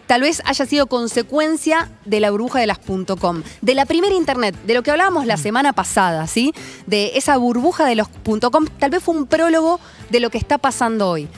tal 0.08 0.22
vez 0.22 0.42
haya 0.44 0.66
sido 0.66 0.86
consecuencia 0.88 1.88
de 2.04 2.18
la 2.18 2.30
burbuja 2.32 2.58
de 2.58 2.66
las 2.66 2.78
.com, 3.20 3.42
de 3.62 3.74
la 3.74 3.86
primera 3.86 4.14
internet, 4.14 4.56
de 4.66 4.74
lo 4.74 4.82
que 4.82 4.90
hablábamos 4.90 5.26
la 5.26 5.36
semana 5.36 5.72
pasada, 5.72 6.26
¿sí? 6.26 6.52
De 6.86 7.12
esa 7.14 7.36
burbuja 7.36 7.84
de 7.86 7.94
los 7.94 8.08
.com, 8.50 8.66
tal 8.80 8.90
vez 8.90 9.02
fue 9.02 9.14
un 9.14 9.26
prólogo 9.26 9.78
de 10.10 10.18
lo 10.18 10.30
que 10.30 10.38
está 10.38 10.58
pasando 10.58 11.08
hoy. 11.08 11.28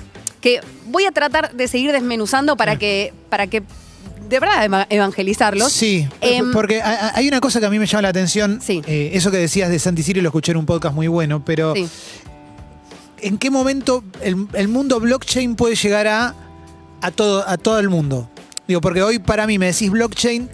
Que 0.41 0.61
voy 0.87 1.05
a 1.05 1.11
tratar 1.13 1.53
de 1.53 1.69
seguir 1.69 1.93
desmenuzando 1.93 2.57
para 2.57 2.77
que, 2.77 3.13
para 3.29 3.47
que 3.49 3.63
de 4.29 4.39
verdad 4.41 4.65
eva- 4.65 4.87
evangelizarlos. 4.89 5.73
Sí, 5.73 6.09
Em, 6.21 6.53
porque 6.53 6.81
hay 6.81 7.27
una 7.29 7.41
cosa 7.41 7.59
que 7.61 7.67
a 7.67 7.71
mí 7.71 7.79
me 7.81 7.87
llama 7.87 8.03
la 8.03 8.09
atención. 8.11 8.61
Sí. 8.63 8.81
Eh, 8.87 9.11
eso 9.15 9.31
que 9.33 9.39
decías 9.39 9.69
de 9.69 9.79
Santisiri 9.81 10.21
lo 10.21 10.29
escuché 10.29 10.53
en 10.53 10.59
un 10.59 10.67
podcast 10.67 10.95
muy 10.95 11.09
bueno, 11.09 11.45
pero 11.45 11.75
Sí. 11.75 11.89
¿en 13.21 13.37
qué 13.39 13.51
momento 13.51 14.03
el, 14.23 14.47
el 14.55 14.69
mundo 14.69 15.01
blockchain 15.01 15.57
puede 15.57 15.75
llegar 15.75 16.07
a, 16.07 16.35
a, 17.03 17.11
todo, 17.11 17.47
a 17.47 17.57
todo 17.59 17.79
el 17.81 17.89
mundo? 17.89 18.31
Digo, 18.71 18.81
porque 18.81 19.03
hoy 19.03 19.19
para 19.19 19.49
mí 19.49 19.59
me 19.59 19.67
decís 19.67 19.91
blockchain, 19.91 20.49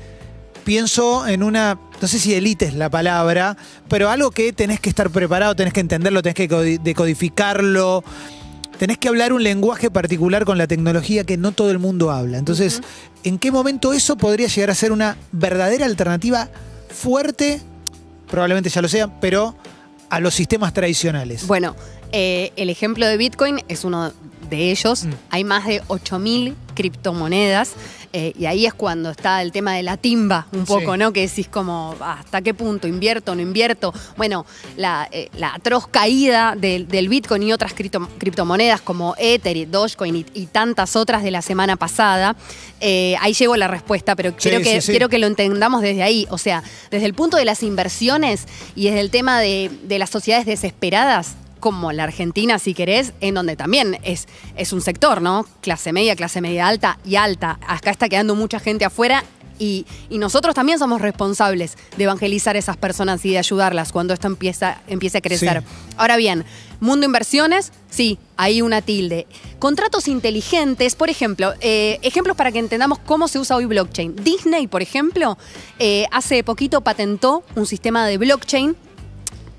pienso 0.64 1.26
en 1.26 1.42
una, 1.42 1.78
no 2.00 2.08
sé 2.08 2.18
si 2.18 2.32
elite 2.32 2.64
es 2.64 2.72
la 2.72 2.88
palabra, 2.88 3.58
pero 3.90 4.08
algo 4.08 4.30
que 4.30 4.54
tenés 4.54 4.80
que 4.80 4.88
estar 4.88 5.10
preparado, 5.10 5.54
tenés 5.54 5.74
que 5.74 5.80
entenderlo, 5.80 6.22
tenés 6.22 6.34
que 6.34 6.48
codi- 6.48 6.80
decodificarlo, 6.80 8.02
tenés 8.78 8.96
que 8.96 9.08
hablar 9.08 9.34
un 9.34 9.42
lenguaje 9.42 9.90
particular 9.90 10.46
con 10.46 10.56
la 10.56 10.66
tecnología 10.66 11.24
que 11.24 11.36
no 11.36 11.52
todo 11.52 11.70
el 11.70 11.78
mundo 11.78 12.10
habla. 12.10 12.38
Entonces, 12.38 12.80
¿en 13.22 13.38
qué 13.38 13.52
momento 13.52 13.92
eso 13.92 14.16
podría 14.16 14.48
llegar 14.48 14.70
a 14.70 14.74
ser 14.74 14.92
una 14.92 15.18
verdadera 15.30 15.84
alternativa 15.84 16.48
fuerte? 16.88 17.60
Probablemente 18.30 18.70
ya 18.70 18.80
lo 18.80 18.88
sea, 18.88 19.20
pero 19.20 19.54
a 20.08 20.20
los 20.20 20.32
sistemas 20.32 20.72
tradicionales. 20.72 21.46
Bueno, 21.46 21.76
eh, 22.12 22.50
el 22.56 22.70
ejemplo 22.70 23.06
de 23.06 23.18
Bitcoin 23.18 23.60
es 23.68 23.84
uno 23.84 24.10
de 24.48 24.70
ellos. 24.70 25.04
Mm. 25.04 25.10
Hay 25.30 25.44
más 25.44 25.66
de 25.66 25.82
8.000 25.88 26.54
criptomonedas. 26.74 27.72
Eh, 28.12 28.32
y 28.38 28.46
ahí 28.46 28.66
es 28.66 28.74
cuando 28.74 29.10
está 29.10 29.42
el 29.42 29.52
tema 29.52 29.74
de 29.74 29.82
la 29.82 29.96
timba, 29.96 30.46
un 30.52 30.64
poco, 30.64 30.92
Sí. 30.92 30.98
¿no? 30.98 31.12
Que 31.12 31.22
decís 31.28 31.48
como, 31.48 31.94
¿hasta 32.00 32.42
qué 32.42 32.54
punto? 32.54 32.86
¿Invierto 32.88 33.32
o 33.32 33.34
no 33.34 33.42
invierto? 33.42 33.92
Bueno, 34.16 34.46
la, 34.76 35.08
eh, 35.12 35.28
la 35.36 35.54
atroz 35.54 35.86
caída 35.88 36.54
del, 36.56 36.88
del 36.88 37.08
Bitcoin 37.08 37.42
y 37.42 37.52
otras 37.52 37.74
cripto- 37.74 38.08
criptomonedas 38.18 38.80
como 38.80 39.14
Ether 39.18 39.56
y 39.56 39.64
Dogecoin 39.64 40.16
y, 40.16 40.26
y 40.34 40.46
tantas 40.46 40.96
otras 40.96 41.22
de 41.22 41.30
la 41.30 41.42
semana 41.42 41.76
pasada, 41.76 42.36
eh, 42.80 43.16
ahí 43.20 43.32
llegó 43.34 43.56
la 43.56 43.68
respuesta, 43.68 44.14
pero 44.16 44.30
Sí, 44.30 44.36
quiero, 44.48 44.58
que, 44.62 44.80
sí. 44.80 44.90
quiero 44.92 45.08
que 45.08 45.18
lo 45.18 45.26
entendamos 45.26 45.82
desde 45.82 46.02
ahí. 46.02 46.26
O 46.30 46.38
sea, 46.38 46.62
desde 46.90 47.06
el 47.06 47.14
punto 47.14 47.36
de 47.36 47.44
las 47.44 47.62
inversiones 47.62 48.46
y 48.74 48.86
desde 48.86 49.00
el 49.00 49.10
tema 49.10 49.40
de, 49.40 49.70
de 49.84 49.98
las 49.98 50.10
sociedades 50.10 50.46
desesperadas, 50.46 51.34
como 51.60 51.92
la 51.92 52.04
Argentina, 52.04 52.58
si 52.58 52.74
querés, 52.74 53.12
en 53.20 53.34
donde 53.34 53.56
también 53.56 53.98
es, 54.02 54.26
es 54.56 54.72
un 54.72 54.80
sector, 54.80 55.22
¿no? 55.22 55.46
Clase 55.60 55.92
media, 55.92 56.16
clase 56.16 56.40
media 56.40 56.68
alta 56.68 56.98
y 57.04 57.16
alta. 57.16 57.58
Acá 57.66 57.90
está 57.90 58.08
quedando 58.08 58.34
mucha 58.34 58.60
gente 58.60 58.84
afuera. 58.84 59.24
Y, 59.58 59.86
y 60.10 60.18
nosotros 60.18 60.54
también 60.54 60.78
somos 60.78 61.00
responsables 61.00 61.78
de 61.96 62.04
evangelizar 62.04 62.56
a 62.56 62.58
esas 62.58 62.76
personas 62.76 63.24
y 63.24 63.30
de 63.30 63.38
ayudarlas 63.38 63.90
cuando 63.90 64.12
esto 64.12 64.26
empieza, 64.26 64.82
empiece 64.86 65.16
a 65.16 65.20
crecer. 65.22 65.62
Sí. 65.62 65.94
Ahora 65.96 66.18
bien, 66.18 66.44
mundo 66.78 67.06
inversiones, 67.06 67.72
sí, 67.88 68.18
hay 68.36 68.60
una 68.60 68.82
tilde. 68.82 69.26
Contratos 69.58 70.08
inteligentes, 70.08 70.94
por 70.94 71.08
ejemplo, 71.08 71.54
eh, 71.62 71.98
ejemplos 72.02 72.36
para 72.36 72.52
que 72.52 72.58
entendamos 72.58 72.98
cómo 72.98 73.28
se 73.28 73.38
usa 73.38 73.56
hoy 73.56 73.64
blockchain. 73.64 74.16
Disney, 74.16 74.66
por 74.66 74.82
ejemplo, 74.82 75.38
eh, 75.78 76.04
hace 76.12 76.44
poquito 76.44 76.82
patentó 76.82 77.42
un 77.54 77.64
sistema 77.64 78.06
de 78.06 78.18
blockchain 78.18 78.76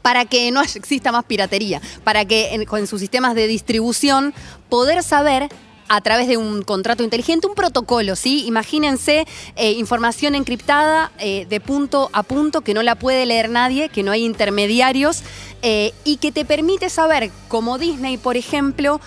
para 0.08 0.24
que 0.24 0.50
no 0.52 0.62
exista 0.62 1.12
más 1.12 1.26
piratería, 1.26 1.82
para 2.06 2.24
que 2.24 2.56
en, 2.56 2.64
con 2.64 2.88
sus 2.88 3.02
sistemas 3.02 3.36
de 3.36 3.46
distribución 3.46 4.34
poder 4.70 5.04
saber 5.04 5.50
a 5.90 6.00
través 6.00 6.30
de 6.30 6.38
un 6.38 6.62
contrato 6.62 7.04
inteligente, 7.04 7.46
un 7.46 7.56
protocolo, 7.56 8.16
¿sí? 8.16 8.46
Imagínense 8.48 9.28
eh, 9.58 9.72
información 9.72 10.34
encriptada 10.34 11.12
eh, 11.20 11.46
de 11.50 11.60
punto 11.60 12.10
a 12.14 12.24
punto 12.24 12.62
que 12.62 12.74
no 12.74 12.84
la 12.84 12.96
puede 12.96 13.26
leer 13.26 13.50
nadie, 13.50 13.90
que 13.90 14.02
no 14.02 14.14
hay 14.14 14.24
intermediarios 14.24 15.24
eh, 15.62 15.92
y 16.06 16.16
que 16.18 16.32
te 16.32 16.46
permite 16.46 16.90
saber, 16.90 17.30
como 17.50 17.78
Disney, 17.78 18.16
por 18.16 18.38
ejemplo, 18.38 19.02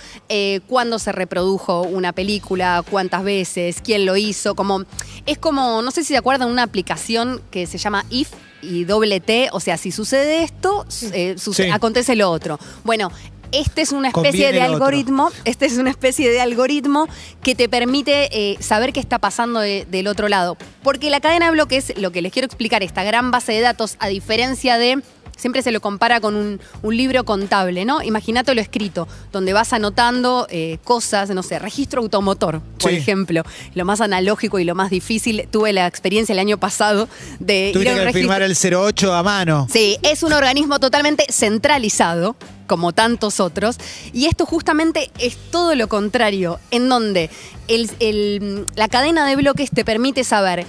cuándo 0.67 0.99
se 0.99 1.13
reprodujo 1.13 1.81
una 1.81 2.13
película, 2.13 2.85
cuántas 2.91 3.25
veces, 3.25 3.81
quién 3.83 4.05
lo 4.05 4.19
hizo, 4.19 4.55
como 4.55 4.85
es 5.25 5.39
como, 5.39 5.81
no 5.81 5.93
sé 5.93 6.03
si 6.03 6.09
se 6.09 6.19
acuerdan, 6.19 6.51
una 6.51 6.63
aplicación 6.63 7.41
que 7.51 7.67
se 7.67 7.79
llama 7.79 8.05
If 8.11 8.29
y 8.63 8.85
doble 8.85 9.21
T, 9.21 9.49
o 9.53 9.61
sea, 9.61 9.77
si 9.77 9.91
sucede 9.93 10.43
esto, 10.45 10.85
eh, 11.13 11.35
suce- 11.39 11.65
Sí. 11.65 11.71
acontece 11.71 12.17
lo 12.17 12.31
otro. 12.31 12.59
Bueno, 12.85 13.11
este 13.53 13.83
es 13.83 13.91
una 13.93 14.09
especie 14.09 14.31
Conviene 14.31 14.53
de 14.53 14.61
otro. 14.63 14.75
algoritmo, 14.75 15.31
este 15.45 15.67
es 15.67 15.77
una 15.79 15.91
especie 15.91 16.31
de 16.31 16.41
algoritmo 16.41 17.09
que 17.43 17.55
te 17.57 17.69
permite 17.69 18.29
eh, 18.33 18.57
saber 18.61 18.93
qué 18.93 19.01
está 19.01 19.19
pasando 19.19 19.59
de- 19.61 19.87
del 19.91 20.07
otro 20.07 20.29
lado. 20.29 20.57
Porque 20.83 21.11
la 21.11 21.21
cadena 21.21 21.47
de 21.47 21.53
bloques, 21.53 21.93
lo 21.97 22.13
que 22.13 22.23
les 22.23 22.33
quiero 22.33 22.47
explicar, 22.47 22.83
esta 22.83 23.03
gran 23.03 23.31
base 23.31 23.53
de 23.53 23.61
datos, 23.61 23.97
a 23.99 24.07
diferencia 24.09 24.79
de 24.79 25.03
siempre 25.37 25.63
se 25.63 25.71
lo 25.73 25.81
compara 25.81 26.21
con 26.21 26.35
un, 26.37 26.61
un 26.83 26.97
libro 26.97 27.25
contable, 27.25 27.85
¿no? 27.85 28.03
Imagínate 28.03 28.55
lo 28.55 28.61
escrito, 28.61 29.09
donde 29.33 29.53
vas 29.53 29.73
anotando 29.73 30.47
eh, 30.51 30.79
cosas, 30.85 31.31
no 31.31 31.43
sé, 31.43 31.59
registro 31.59 32.03
automotor, 32.03 32.61
por 32.79 32.91
Sí. 32.91 32.97
ejemplo. 32.97 33.43
Lo 33.75 33.85
más 33.85 34.01
analógico 34.01 34.59
y 34.59 34.65
lo 34.65 34.75
más 34.75 34.91
difícil, 34.91 35.47
tuve 35.51 35.73
la 35.73 35.87
experiencia 35.87 36.33
el 36.33 36.39
año 36.39 36.59
pasado 36.59 37.09
de 37.39 37.69
ir 37.69 37.73
Tuviste 37.73 37.91
a 37.91 37.93
un 37.95 37.99
que 37.99 38.05
registro. 38.07 38.21
firmar 38.21 38.43
el 38.43 38.57
08 38.57 39.15
a 39.15 39.23
mano. 39.23 39.67
Sí, 39.71 39.97
es 40.03 40.23
un 40.23 40.33
organismo 40.33 40.79
totalmente 40.81 41.27
centralizado, 41.31 42.37
como 42.67 42.93
tantos 42.93 43.41
otros, 43.41 43.77
y 44.13 44.27
esto 44.27 44.47
justamente 44.47 45.11
es 45.19 45.37
todo 45.51 45.75
lo 45.75 45.89
contrario, 45.89 46.59
en 46.71 46.89
donde 46.89 47.29
el- 47.69 47.91
el- 48.01 48.67
la 48.77 48.89
cadena 48.89 49.27
de 49.27 49.37
bloques 49.37 49.71
te 49.71 49.85
permite 49.85 50.25
saber 50.25 50.67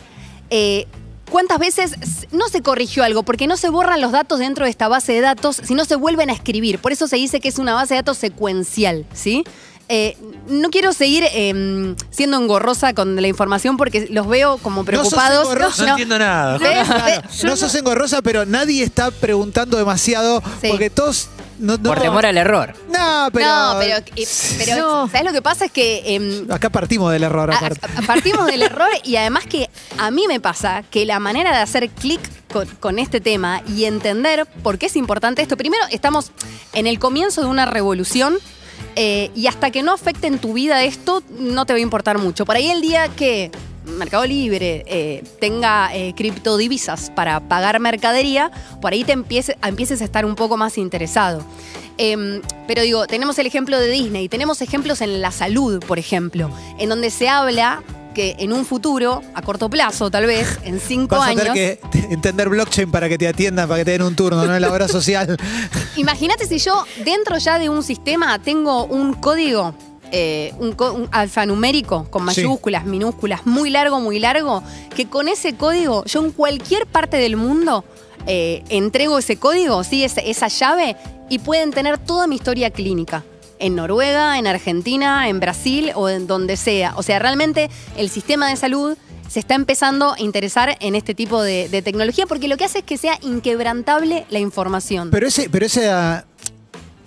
eh, 0.54 0.86
cuántas 1.32 1.58
veces 1.58 1.96
no 2.32 2.48
se 2.50 2.62
corrigió 2.62 3.04
algo, 3.04 3.24
porque 3.24 3.48
no 3.48 3.58
se 3.58 3.70
borran 3.70 4.02
los 4.02 4.12
datos 4.12 4.38
dentro 4.38 4.66
de 4.66 4.70
esta 4.72 4.88
base 4.88 5.14
de 5.14 5.22
datos, 5.22 5.60
sino 5.64 5.86
se 5.86 5.96
vuelven 5.96 6.30
a 6.30 6.34
escribir. 6.34 6.78
Por 6.78 6.92
eso 6.92 7.08
se 7.08 7.16
dice 7.16 7.40
que 7.40 7.48
es 7.50 7.58
una 7.58 7.74
base 7.74 7.96
de 7.96 8.02
datos 8.02 8.18
secuencial, 8.20 9.06
¿sí? 9.14 9.44
eh, 9.94 10.16
no 10.48 10.70
quiero 10.70 10.94
seguir 10.94 11.26
eh, 11.34 11.96
siendo 12.12 12.38
engorrosa 12.38 12.94
con 12.94 13.22
la 13.22 13.28
información 13.28 13.76
porque 13.76 14.08
los 14.10 14.26
veo 14.28 14.58
como 14.60 14.86
preocupados. 14.86 15.42
engorrosa. 15.44 15.84
No, 15.84 15.90
entiendo 15.92 16.18
nada. 16.18 16.58
¿Ves? 16.60 16.88
Claro, 16.88 17.22
¿Ves? 17.30 17.44
no 17.44 17.58
sos 17.58 17.76
engorrosa, 17.76 18.22
pero 18.22 18.46
nadie 18.46 18.84
está 18.84 19.12
preguntando 19.12 19.78
demasiado 19.78 20.42
Sí. 20.62 20.70
porque 20.70 20.90
todos. 20.90 21.28
No, 21.62 21.78
no- 21.78 21.84
Por 21.84 22.02
temor 22.02 22.26
al 22.26 22.38
error. 22.38 22.74
No, 22.90 23.30
pero. 23.32 23.46
no, 23.46 23.76
pero, 23.80 23.98
eh, 24.16 24.28
pero 24.58 24.76
No. 24.78 25.08
¿sabes 25.10 25.26
lo 25.26 25.32
que 25.32 25.42
pasa? 25.42 25.66
Es 25.66 25.72
que 25.72 26.16
em, 26.16 26.52
Acá 26.52 26.70
partimos 26.70 27.12
del 27.12 27.24
error, 27.24 27.50
A- 27.52 27.56
aparte. 27.58 27.80
a- 27.98 28.02
partimos 28.02 28.46
del 28.48 28.64
error 28.64 28.90
y 29.04 29.16
además 29.16 29.46
que 29.46 29.70
a 29.98 30.12
mí 30.12 30.26
me 30.28 30.40
pasa 30.40 30.84
que 30.90 31.06
la 31.06 31.20
manera 31.20 31.52
de 31.56 31.62
hacer 31.62 31.90
clic 31.90 32.20
con, 32.52 32.68
con 32.80 33.00
este 33.00 33.22
tema 33.22 33.62
y 33.68 33.86
entender 33.86 34.46
por 34.64 34.78
qué 34.78 34.88
es 34.88 34.96
importante 34.96 35.42
esto. 35.42 35.56
Primero, 35.56 35.84
estamos 35.92 36.32
en 36.74 36.88
el 36.88 37.00
comienzo 37.00 37.42
de 37.42 37.48
una 37.48 37.66
revolución. 37.66 38.38
eh, 38.98 39.32
y 39.36 39.48
hasta 39.48 39.72
que 39.72 39.84
no 39.84 39.94
afecte 39.94 40.28
en 40.28 40.38
tu 40.40 40.52
vida 40.54 40.84
esto, 40.84 41.24
no 41.40 41.66
te 41.66 41.72
va 41.72 41.78
a 41.78 41.82
importar 41.82 42.18
mucho. 42.18 42.44
Por 42.46 42.58
ahí 42.58 42.70
el 42.70 42.82
día 42.82 43.08
que 43.08 43.50
Mercado 43.86 44.26
Libre 44.26 44.84
eh, 44.88 45.24
tenga 45.40 45.90
eh, 45.96 46.14
criptodivisas 46.16 47.10
para 47.12 47.40
pagar 47.40 47.80
mercadería, 47.80 48.52
por 48.82 48.94
ahí 48.94 49.04
te 49.04 49.14
empiece- 49.14 49.58
empieces 49.64 50.02
a 50.02 50.06
estar 50.06 50.26
un 50.26 50.36
poco 50.36 50.58
más 50.58 50.78
interesado. 50.78 51.44
Em, 51.98 52.42
pero 52.68 52.82
digo, 52.84 53.06
tenemos 53.08 53.38
el 53.40 53.46
ejemplo 53.48 53.80
de 53.80 53.88
Disney, 53.90 54.30
tenemos 54.30 54.62
ejemplos 54.62 55.02
en 55.02 55.22
la 55.22 55.32
salud, 55.32 55.80
por 55.86 56.00
ejemplo, 56.00 56.50
en 56.80 56.90
donde 56.90 57.10
se 57.12 57.28
habla 57.30 57.84
que 58.16 58.36
en 58.40 58.52
un 58.52 58.66
futuro, 58.66 59.22
a 59.34 59.42
corto 59.42 59.70
plazo 59.70 60.12
tal 60.12 60.26
vez, 60.26 60.60
en 60.64 60.80
cinco 60.82 61.16
Vas 61.16 61.28
a 61.28 61.32
años, 61.32 61.44
tener 61.54 61.80
que 61.80 61.80
entender 62.12 62.50
blockchain 62.50 62.92
para 62.92 63.08
que 63.08 63.18
te 63.18 63.28
atiendan, 63.28 63.68
para 63.70 63.80
que 63.80 63.86
te 63.86 63.92
den 63.92 64.02
un 64.02 64.16
turno, 64.16 64.46
¿no? 64.46 64.54
En 64.56 64.62
la 64.62 64.72
obra 64.72 64.88
social. 64.90 65.38
imagínate 65.96 66.46
si 66.46 66.60
yo 66.60 66.86
dentro 67.06 67.38
ya 67.38 67.58
de 67.58 67.70
un 67.70 67.84
sistema 67.84 68.38
tengo 68.40 68.84
un 68.86 69.14
código, 69.14 69.74
eh, 70.12 70.54
un, 70.60 70.76
un 70.80 71.10
alfanumérico 71.12 72.06
con 72.10 72.22
Sí. 72.30 72.42
mayúsculas, 72.42 72.86
minúsculas, 72.86 73.46
muy 73.46 73.70
largo, 73.70 74.00
muy 74.00 74.20
largo, 74.20 74.64
que 74.96 75.08
con 75.08 75.28
ese 75.28 75.56
código 75.56 76.04
yo 76.06 76.24
en 76.24 76.32
cualquier 76.32 76.86
parte 76.86 77.18
del 77.18 77.36
mundo 77.38 77.84
eh, 78.28 78.64
entrego 78.70 79.18
ese 79.18 79.38
código, 79.38 79.84
¿sí? 79.84 80.04
esa, 80.04 80.22
esa 80.22 80.48
llave, 80.48 80.96
y 81.30 81.40
pueden 81.40 81.72
tener 81.72 81.98
toda 81.98 82.28
mi 82.28 82.36
historia 82.36 82.70
clínica. 82.70 83.24
En 83.58 83.76
Noruega, 83.76 84.38
en 84.40 84.48
Argentina, 84.48 85.30
en 85.30 85.40
Brasil 85.40 85.92
o 85.96 86.10
en 86.10 86.28
donde 86.28 86.58
sea. 86.58 86.94
O 86.98 87.04
sea, 87.04 87.20
realmente 87.20 87.70
el 87.96 88.10
sistema 88.10 88.50
de 88.50 88.56
salud 88.58 88.98
se 89.30 89.40
está 89.40 89.56
empezando 89.56 90.14
a 90.14 90.20
interesar 90.20 90.78
en 90.82 90.94
este 90.96 91.14
tipo 91.16 91.42
de, 91.42 91.70
de 91.70 91.82
tecnología 91.82 92.26
porque 92.26 92.48
lo 92.48 92.58
que 92.58 92.66
hace 92.66 92.80
es 92.80 92.84
que 92.86 92.98
sea 92.98 93.18
inquebrantable 93.22 94.26
la 94.30 94.40
información. 94.40 95.10
Pero 95.12 95.28
ese, 95.28 95.50
pero 95.50 95.66
ese, 95.68 95.90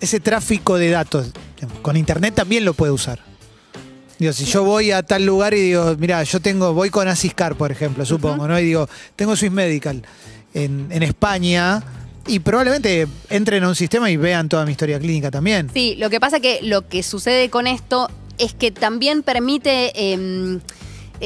ese 0.01 0.21
tráfico 0.21 0.77
de 0.77 0.91
datos, 0.91 1.33
con 1.83 1.97
internet 1.97 2.35
también 2.35 2.65
lo 2.65 2.75
puede 2.75 2.93
usar. 2.93 3.21
Digo, 4.19 4.33
si 4.33 4.45
yo 4.45 4.65
voy 4.65 4.93
a 4.93 5.03
tal 5.03 5.27
lugar 5.27 5.55
y 5.55 5.61
digo, 5.61 5.97
mira, 5.99 6.23
yo 6.23 6.41
tengo, 6.41 6.73
voy 6.73 6.91
con 6.91 7.09
Asiscar, 7.09 7.57
por 7.57 7.73
ejemplo, 7.73 8.07
supongo, 8.07 8.47
¿no? 8.47 8.59
Y 8.59 8.65
digo, 8.65 8.89
tengo 9.17 9.35
Swiss 9.35 9.51
Medical 9.51 10.03
en, 10.55 10.87
en 10.91 11.03
España 11.03 11.83
y 12.27 12.39
probablemente 12.39 13.07
entren 13.29 13.65
a 13.65 13.69
un 13.69 13.75
sistema 13.75 14.11
y 14.11 14.17
vean 14.17 14.49
toda 14.49 14.65
mi 14.65 14.73
historia 14.73 14.99
clínica 14.99 15.31
también. 15.31 15.71
Sí, 15.75 15.97
lo 15.97 16.11
que 16.11 16.21
pasa 16.21 16.41
que 16.41 16.61
lo 16.63 16.89
que 16.89 17.03
sucede 17.03 17.51
con 17.51 17.67
esto 17.67 18.09
es 18.39 18.55
que 18.55 18.71
también 18.71 19.23
permite 19.23 19.93
eh, 19.95 20.61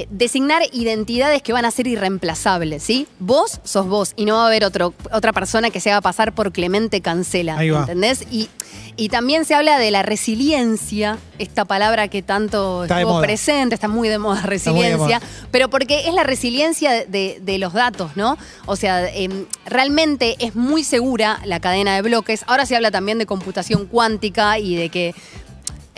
eh, 0.00 0.06
designar 0.10 0.62
identidades 0.72 1.42
que 1.42 1.52
van 1.52 1.64
a 1.64 1.70
ser 1.70 1.86
irreemplazables, 1.86 2.82
¿sí? 2.82 3.06
Vos 3.18 3.60
sos 3.64 3.86
vos 3.86 4.12
y 4.16 4.24
no 4.24 4.34
va 4.36 4.44
a 4.44 4.46
haber 4.48 4.64
otro, 4.64 4.94
otra 5.12 5.32
persona 5.32 5.70
que 5.70 5.80
se 5.80 5.90
haga 5.90 6.00
pasar 6.00 6.34
por 6.34 6.52
Clemente 6.52 7.00
Cancela, 7.00 7.56
Ahí 7.58 7.70
va. 7.70 7.80
¿entendés? 7.80 8.24
Y, 8.30 8.48
y 8.96 9.08
también 9.08 9.44
se 9.44 9.54
habla 9.54 9.78
de 9.78 9.90
la 9.90 10.02
resiliencia, 10.02 11.18
esta 11.38 11.64
palabra 11.64 12.08
que 12.08 12.22
tanto 12.22 12.82
Está 12.84 12.96
de 12.96 13.00
estuvo 13.02 13.14
moda. 13.14 13.26
presente, 13.26 13.74
está 13.74 13.88
muy 13.88 14.08
de 14.08 14.18
moda 14.18 14.34
muy 14.36 14.42
de 14.42 14.48
resiliencia, 14.48 15.18
moda. 15.20 15.28
pero 15.50 15.68
porque 15.70 16.08
es 16.08 16.14
la 16.14 16.24
resiliencia 16.24 16.90
de, 16.92 17.06
de- 17.06 17.38
de 17.40 17.58
los 17.58 17.72
datos, 17.72 18.16
¿no? 18.16 18.36
O 18.66 18.76
sea, 18.76 19.08
em, 19.12 19.46
realmente 19.66 20.36
es 20.38 20.54
muy 20.56 20.84
segura 20.84 21.40
la 21.44 21.60
cadena 21.60 21.94
de 21.94 22.02
bloques. 22.02 22.44
Ahora 22.46 22.66
se 22.66 22.74
habla 22.76 22.90
también 22.90 23.18
de 23.18 23.26
computación 23.26 23.86
cuántica 23.86 24.58
y 24.58 24.74
de 24.76 24.88
que 24.88 25.14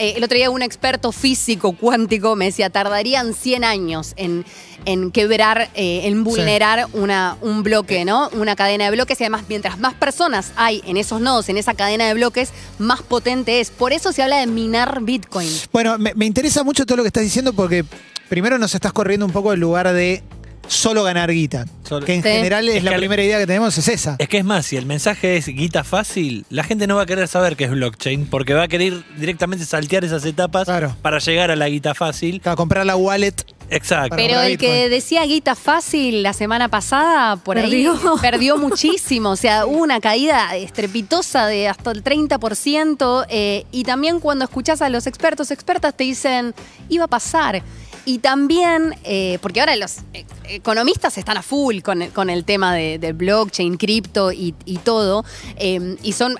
eh, 0.00 0.14
el 0.16 0.24
otro 0.24 0.34
día 0.34 0.48
un 0.48 0.62
experto 0.62 1.12
físico 1.12 1.72
cuántico 1.72 2.34
me 2.34 2.46
decía, 2.46 2.70
tardarían 2.70 3.34
100 3.34 3.64
años 3.64 4.14
en, 4.16 4.46
en 4.86 5.10
quebrar, 5.10 5.68
eh, 5.74 6.00
en 6.04 6.24
vulnerar 6.24 6.86
una, 6.94 7.36
un 7.42 7.62
bloque, 7.62 8.06
¿no? 8.06 8.30
Una 8.32 8.56
cadena 8.56 8.86
de 8.86 8.92
bloques 8.92 9.20
y 9.20 9.24
además 9.24 9.44
mientras 9.50 9.78
más 9.78 9.92
personas 9.92 10.52
hay 10.56 10.80
en 10.86 10.96
esos 10.96 11.20
nodos, 11.20 11.50
en 11.50 11.58
esa 11.58 11.74
cadena 11.74 12.06
de 12.08 12.14
bloques, 12.14 12.48
más 12.78 13.02
potente 13.02 13.60
es. 13.60 13.70
Por 13.70 13.92
eso 13.92 14.10
se 14.10 14.22
habla 14.22 14.38
de 14.38 14.46
minar 14.46 15.02
Bitcoin. 15.02 15.50
Bueno, 15.70 15.98
me, 15.98 16.14
me 16.14 16.24
interesa 16.24 16.64
mucho 16.64 16.86
todo 16.86 16.96
lo 16.96 17.02
que 17.02 17.08
estás 17.08 17.22
diciendo 17.22 17.52
porque 17.52 17.84
primero 18.30 18.56
nos 18.56 18.74
estás 18.74 18.94
corriendo 18.94 19.26
un 19.26 19.32
poco 19.32 19.52
el 19.52 19.60
lugar 19.60 19.92
de 19.92 20.22
solo 20.70 21.02
ganar 21.02 21.30
guita. 21.32 21.66
Solo- 21.88 22.06
Que 22.06 22.14
en 22.14 22.22
Sí. 22.22 22.28
general 22.28 22.68
es, 22.68 22.76
Es 22.76 22.84
la 22.84 22.96
primera 22.96 23.22
idea 23.22 23.38
que 23.38 23.46
tenemos, 23.46 23.76
es 23.76 23.88
esa. 23.88 24.16
Es 24.18 24.28
que 24.28 24.38
es 24.38 24.44
más, 24.44 24.66
si 24.66 24.76
el 24.76 24.86
mensaje 24.86 25.36
es 25.36 25.46
guita 25.46 25.82
fácil, 25.84 26.44
la 26.48 26.62
gente 26.64 26.86
no 26.86 26.96
va 26.96 27.02
a 27.02 27.06
querer 27.06 27.26
saber 27.28 27.56
qué 27.56 27.64
es 27.64 27.70
blockchain, 27.70 28.26
porque 28.26 28.54
va 28.54 28.64
a 28.64 28.68
querer 28.68 29.02
directamente 29.18 29.64
saltear 29.64 30.04
esas 30.04 30.24
etapas 30.24 30.64
Claro. 30.66 30.96
para 31.02 31.18
llegar 31.18 31.50
a 31.50 31.56
la 31.56 31.68
guita 31.68 31.94
fácil. 31.94 32.40
Para 32.40 32.56
comprar 32.56 32.86
la 32.86 32.96
wallet. 32.96 33.34
Exacto. 33.72 34.16
Pero 34.16 34.40
el 34.40 34.58
que 34.58 34.88
decía 34.88 35.24
guita 35.24 35.54
fácil 35.54 36.24
la 36.24 36.32
semana 36.32 36.68
pasada, 36.68 37.36
por 37.36 37.54
Perdió. 37.56 37.92
ahí 37.92 37.98
perdió 38.20 38.56
muchísimo. 38.58 39.30
O 39.30 39.36
sea, 39.36 39.64
hubo 39.66 39.78
una 39.82 40.00
caída 40.00 40.56
estrepitosa 40.56 41.46
de 41.46 41.68
hasta 41.68 41.92
el 41.92 42.02
30%. 42.02 43.24
eh, 43.28 43.64
y 43.70 43.84
también 43.84 44.18
cuando 44.20 44.44
escuchás 44.44 44.82
a 44.82 44.88
los 44.88 45.06
expertos, 45.06 45.50
expertas 45.52 45.94
te 45.96 46.02
dicen, 46.04 46.54
iba 46.88 47.04
a 47.04 47.08
pasar. 47.08 47.62
Y 48.04 48.18
también, 48.18 48.94
eh, 49.04 49.38
porque 49.42 49.60
ahora 49.60 49.76
los 49.76 49.98
eh, 50.14 50.24
economistas 50.48 51.16
están 51.18 51.36
a 51.36 51.42
full 51.42 51.80
con, 51.80 52.02
el- 52.02 52.10
con 52.10 52.30
el 52.30 52.44
tema 52.44 52.74
de, 52.74 53.12
blockchain, 53.12 53.76
cripto 53.76 54.32
y, 54.32 54.52
todo. 54.84 55.24
eh, 55.56 55.96
y 56.02 56.12
son 56.12 56.36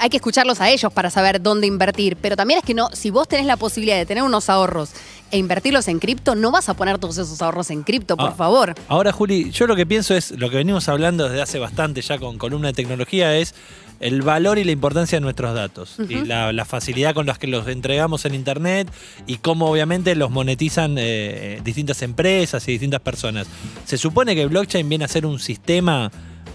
hay 0.00 0.08
que 0.08 0.18
escucharlos 0.18 0.60
a 0.60 0.70
ellos 0.70 0.92
para 0.92 1.10
saber 1.10 1.42
dónde 1.42 1.66
invertir. 1.66 2.16
Pero 2.16 2.36
también 2.36 2.58
es 2.58 2.64
que 2.64 2.74
no, 2.74 2.90
si 2.92 3.10
vos 3.10 3.26
tenés 3.26 3.44
la 3.46 3.56
posibilidad 3.56 3.96
de 3.96 4.06
tener 4.06 4.22
unos 4.22 4.48
ahorros 4.48 4.90
e 5.30 5.38
invertirlos 5.38 5.88
en 5.88 5.98
cripto, 5.98 6.34
no 6.34 6.50
vas 6.50 6.68
a 6.68 6.74
poner 6.74 6.98
todos 6.98 7.18
esos 7.18 7.40
ahorros 7.42 7.70
en 7.70 7.82
cripto, 7.82 8.16
por 8.16 8.30
Ah. 8.30 8.32
favor. 8.34 8.74
Ahora, 8.88 9.12
Juli, 9.12 9.50
yo 9.50 9.66
lo 9.66 9.76
que 9.76 9.86
pienso 9.86 10.14
es, 10.14 10.30
lo 10.32 10.50
que 10.50 10.56
venimos 10.56 10.88
hablando 10.88 11.28
desde 11.28 11.42
hace 11.42 11.58
bastante 11.58 12.00
ya 12.02 12.18
con 12.18 12.38
columna 12.38 12.68
de 12.68 12.74
tecnología, 12.74 13.36
es 13.36 13.54
el 14.00 14.22
valor 14.22 14.58
y 14.58 14.64
la 14.64 14.70
importancia 14.72 15.16
de 15.18 15.20
nuestros 15.20 15.54
datos 15.54 15.96
y 16.08 16.24
la, 16.24 16.52
la 16.54 16.64
facilidad 16.64 17.12
con 17.14 17.26
la 17.26 17.34
que 17.34 17.46
los 17.46 17.68
entregamos 17.68 18.24
en 18.24 18.34
Internet 18.34 18.90
y 19.26 19.36
cómo 19.36 19.70
obviamente 19.70 20.14
los 20.14 20.30
monetizan 20.30 20.96
eh, 20.98 21.60
distintas 21.62 22.00
empresas 22.00 22.66
y 22.66 22.72
distintas 22.72 23.00
personas. 23.00 23.46
Se 23.84 23.98
supone 23.98 24.34
que 24.34 24.46
blockchain 24.46 24.88
viene 24.88 25.04
a 25.04 25.08
ser 25.08 25.26
un 25.26 25.38
sistema 25.38 26.10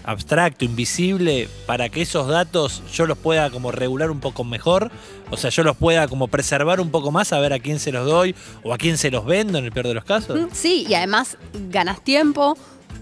abstracto, 0.06 0.64
invisible, 0.64 1.48
para 1.66 1.88
que 1.88 2.02
esos 2.02 2.28
datos 2.28 2.82
yo 2.92 3.06
los 3.06 3.18
pueda 3.18 3.50
como 3.50 3.72
regular 3.72 4.10
un 4.10 4.20
poco 4.20 4.44
mejor, 4.44 4.90
o 5.30 5.36
sea, 5.36 5.50
yo 5.50 5.64
los 5.64 5.76
pueda 5.76 6.06
como 6.08 6.28
preservar 6.28 6.80
un 6.80 6.90
poco 6.90 7.10
más, 7.10 7.32
a 7.32 7.40
ver 7.40 7.52
a 7.52 7.58
quién 7.58 7.80
se 7.80 7.92
los 7.92 8.06
doy 8.06 8.34
o 8.62 8.72
a 8.72 8.78
quién 8.78 8.96
se 8.96 9.10
los 9.10 9.26
vendo 9.26 9.58
en 9.58 9.64
el 9.64 9.72
peor 9.72 9.88
de 9.88 9.94
los 9.94 10.04
casos. 10.04 10.38
Sí, 10.52 10.86
y 10.88 10.94
además 10.94 11.36
ganas 11.70 12.02
tiempo, 12.02 12.56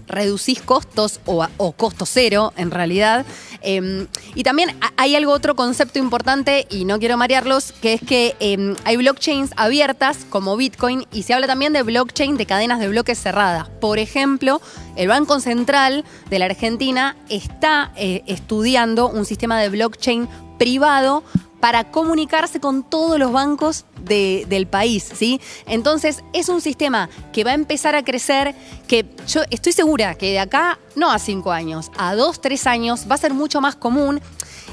reducís 0.07 0.61
costos 0.61 1.19
o, 1.25 1.71
costo 1.73 2.05
cero 2.05 2.53
en 2.57 2.71
realidad. 2.71 3.25
Eh, 3.61 4.07
y 4.35 4.43
también 4.43 4.69
ha- 4.81 4.93
hay 4.97 5.15
algo 5.15 5.31
otro 5.31 5.55
concepto 5.55 5.97
importante, 5.99 6.67
y 6.69 6.85
no 6.85 6.99
quiero 6.99 7.17
marearlos, 7.17 7.71
que 7.71 7.93
es 7.93 8.01
que 8.01 8.35
eh, 8.39 8.75
hay 8.83 8.97
blockchains 8.97 9.51
abiertas 9.57 10.17
como 10.29 10.55
Bitcoin 10.57 11.05
y 11.11 11.23
se 11.23 11.33
habla 11.33 11.47
también 11.47 11.73
de 11.73 11.81
blockchain 11.83 12.37
de 12.37 12.45
cadenas 12.45 12.79
de 12.79 12.87
bloques 12.89 13.19
cerradas. 13.19 13.67
Por 13.81 13.97
ejemplo, 13.99 14.61
el 14.95 15.07
Banco 15.07 15.39
Central 15.39 16.05
de 16.29 16.39
la 16.39 16.45
Argentina 16.45 17.15
está 17.29 17.91
eh, 17.95 18.21
estudiando 18.27 19.09
un 19.09 19.25
sistema 19.25 19.59
de 19.59 19.69
blockchain 19.69 20.27
privado 20.59 21.23
para 21.65 21.85
comunicarse 21.85 22.59
con 22.59 22.83
todos 22.83 23.17
los 23.17 23.31
bancos 23.31 23.85
de- 23.99 24.45
del 24.47 24.67
país, 24.67 25.03
¿sí? 25.15 25.41
Entonces, 25.65 26.23
es 26.31 26.47
un 26.47 26.61
sistema 26.61 27.09
que 27.33 27.43
va 27.43 27.49
a 27.49 27.53
empezar 27.55 27.95
a 27.95 28.03
crecer, 28.03 28.53
que 28.87 29.03
yo 29.27 29.41
estoy 29.49 29.73
segura 29.73 30.13
que 30.13 30.29
de 30.29 30.37
acá, 30.37 30.77
no 30.95 31.09
a 31.11 31.17
cinco 31.17 31.51
años, 31.51 31.89
a 31.97 32.13
dos, 32.13 32.39
tres 32.39 32.67
años, 32.67 33.07
va 33.09 33.15
a 33.15 33.17
ser 33.17 33.33
mucho 33.33 33.61
más 33.61 33.75
común 33.75 34.21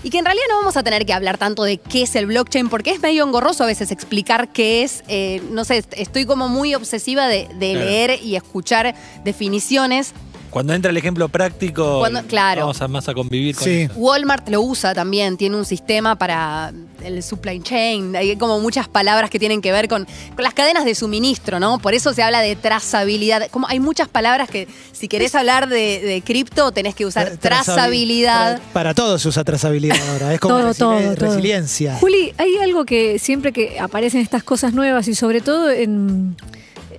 y 0.02 0.10
que 0.10 0.18
en 0.18 0.26
realidad 0.26 0.44
no 0.50 0.56
vamos 0.58 0.76
a 0.76 0.82
tener 0.82 1.06
que 1.06 1.14
hablar 1.14 1.38
tanto 1.38 1.62
de 1.64 1.78
qué 1.78 2.02
es 2.02 2.14
el 2.14 2.26
blockchain, 2.26 2.68
porque 2.68 2.90
es 2.90 3.00
medio 3.00 3.24
engorroso 3.24 3.64
a 3.64 3.68
veces 3.68 3.90
explicar 3.90 4.52
qué 4.52 4.82
es. 4.82 5.02
eh, 5.08 5.40
no 5.50 5.64
sé, 5.64 5.78
est- 5.78 5.94
estoy 5.96 6.26
como 6.26 6.48
muy 6.48 6.74
obsesiva 6.74 7.26
de, 7.26 7.48
de 7.54 7.72
Claro. 7.72 7.86
leer 7.86 8.22
y 8.22 8.36
escuchar 8.36 8.94
definiciones. 9.24 10.12
Cuando 10.52 10.74
entra 10.74 10.90
el 10.90 10.96
ejemplo 10.98 11.28
práctico, 11.28 11.98
Cuando- 12.00 12.22
claro. 12.24 12.60
vamos 12.60 12.80
a 12.82 12.86
más 12.86 13.08
a 13.08 13.14
convivir 13.14 13.56
con 13.56 13.64
Sí. 13.64 13.70
eso. 13.82 13.94
Walmart 13.96 14.48
lo 14.50 14.60
usa 14.60 14.94
también, 14.94 15.36
tiene 15.38 15.56
un 15.56 15.64
sistema 15.64 16.14
para 16.16 16.72
el 17.02 17.22
supply 17.22 17.58
chain, 17.60 18.14
hay 18.14 18.36
como 18.36 18.60
muchas 18.60 18.86
palabras 18.86 19.30
que 19.30 19.38
tienen 19.38 19.60
que 19.62 19.72
ver 19.72 19.88
con, 19.88 20.06
con 20.36 20.44
las 20.44 20.54
cadenas 20.54 20.84
de 20.84 20.94
suministro, 20.94 21.58
¿no? 21.58 21.78
Por 21.78 21.94
eso 21.94 22.12
se 22.12 22.22
habla 22.22 22.40
de 22.42 22.54
trazabilidad. 22.54 23.48
Como 23.50 23.66
hay 23.66 23.80
muchas 23.80 24.08
palabras 24.08 24.48
que 24.50 24.68
si 24.92 25.08
querés 25.08 25.34
hablar 25.34 25.68
de, 25.68 26.00
de 26.00 26.22
cripto 26.24 26.70
tenés 26.70 26.94
que 26.94 27.06
usar 27.06 27.32
Tra- 27.32 27.38
trazabilidad. 27.38 28.58
Tra- 28.58 28.72
Para 28.74 28.94
todos 28.94 29.22
se 29.22 29.28
usa 29.28 29.44
trazabilidad 29.44 29.96
ahora. 30.10 30.34
Es 30.34 30.38
como 30.40 30.56
Todo, 30.58 30.68
resili- 30.70 30.76
todo, 30.78 31.14
todo. 31.16 31.28
resiliencia. 31.30 31.96
Juli, 31.98 32.34
hay 32.38 32.56
algo 32.62 32.84
que 32.84 33.18
siempre 33.18 33.52
que 33.52 33.80
aparecen 33.80 34.20
estas 34.20 34.42
cosas 34.44 34.74
nuevas 34.74 35.08
y 35.08 35.14
sobre 35.14 35.40
todo 35.40 35.70
en, 35.70 36.36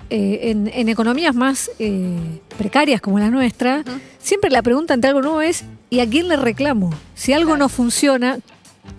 eh, 0.09 0.51
en, 0.51 0.69
en 0.73 0.89
economías 0.89 1.33
más 1.35 1.71
eh, 1.79 2.17
precarias 2.57 3.01
como 3.01 3.19
la 3.19 3.29
nuestra, 3.29 3.83
siempre 4.19 4.49
la 4.49 4.61
pregunta 4.61 4.93
ante 4.93 5.07
algo 5.07 5.21
nuevo 5.21 5.41
es 5.41 5.63
¿y 5.89 5.99
a 5.99 6.09
quién 6.09 6.27
le 6.27 6.35
reclamo? 6.37 6.91
Si 7.15 7.33
algo 7.33 7.57
no 7.57 7.69
funciona, 7.69 8.39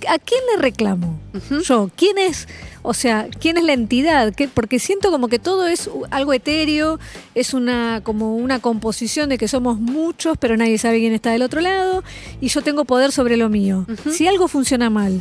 ¿a 0.09 0.19
quién 0.19 0.41
le 0.55 0.63
reclamo? 0.63 1.19
Yo, 1.65 1.91
¿quién 1.97 2.19
es? 2.19 2.49
O 2.83 2.93
sea, 2.95 3.29
¿quién 3.41 3.57
es 3.57 3.65
la 3.65 3.73
entidad? 3.73 4.35
¿Qué- 4.35 4.47
Porque 4.49 4.79
siento 4.79 5.11
como 5.11 5.29
que 5.29 5.39
todo 5.39 5.67
es 5.67 5.89
algo 6.11 6.33
etéreo, 6.35 6.99
es 7.35 7.55
una 7.55 8.01
como 8.05 8.37
una 8.37 8.59
composición 8.61 9.29
de 9.31 9.39
que 9.39 9.49
somos 9.49 9.79
muchos, 9.81 10.37
pero 10.39 10.57
nadie 10.57 10.77
sabe 10.79 10.99
quién 11.01 11.13
está 11.15 11.31
del 11.31 11.43
otro 11.43 11.61
lado, 11.61 12.05
y 12.41 12.49
yo 12.49 12.61
tengo 12.63 12.85
poder 12.85 13.11
sobre 13.13 13.37
lo 13.39 13.49
mío. 13.49 13.87
Si 14.13 14.27
algo 14.29 14.49
funciona 14.49 14.91
mal, 14.91 15.21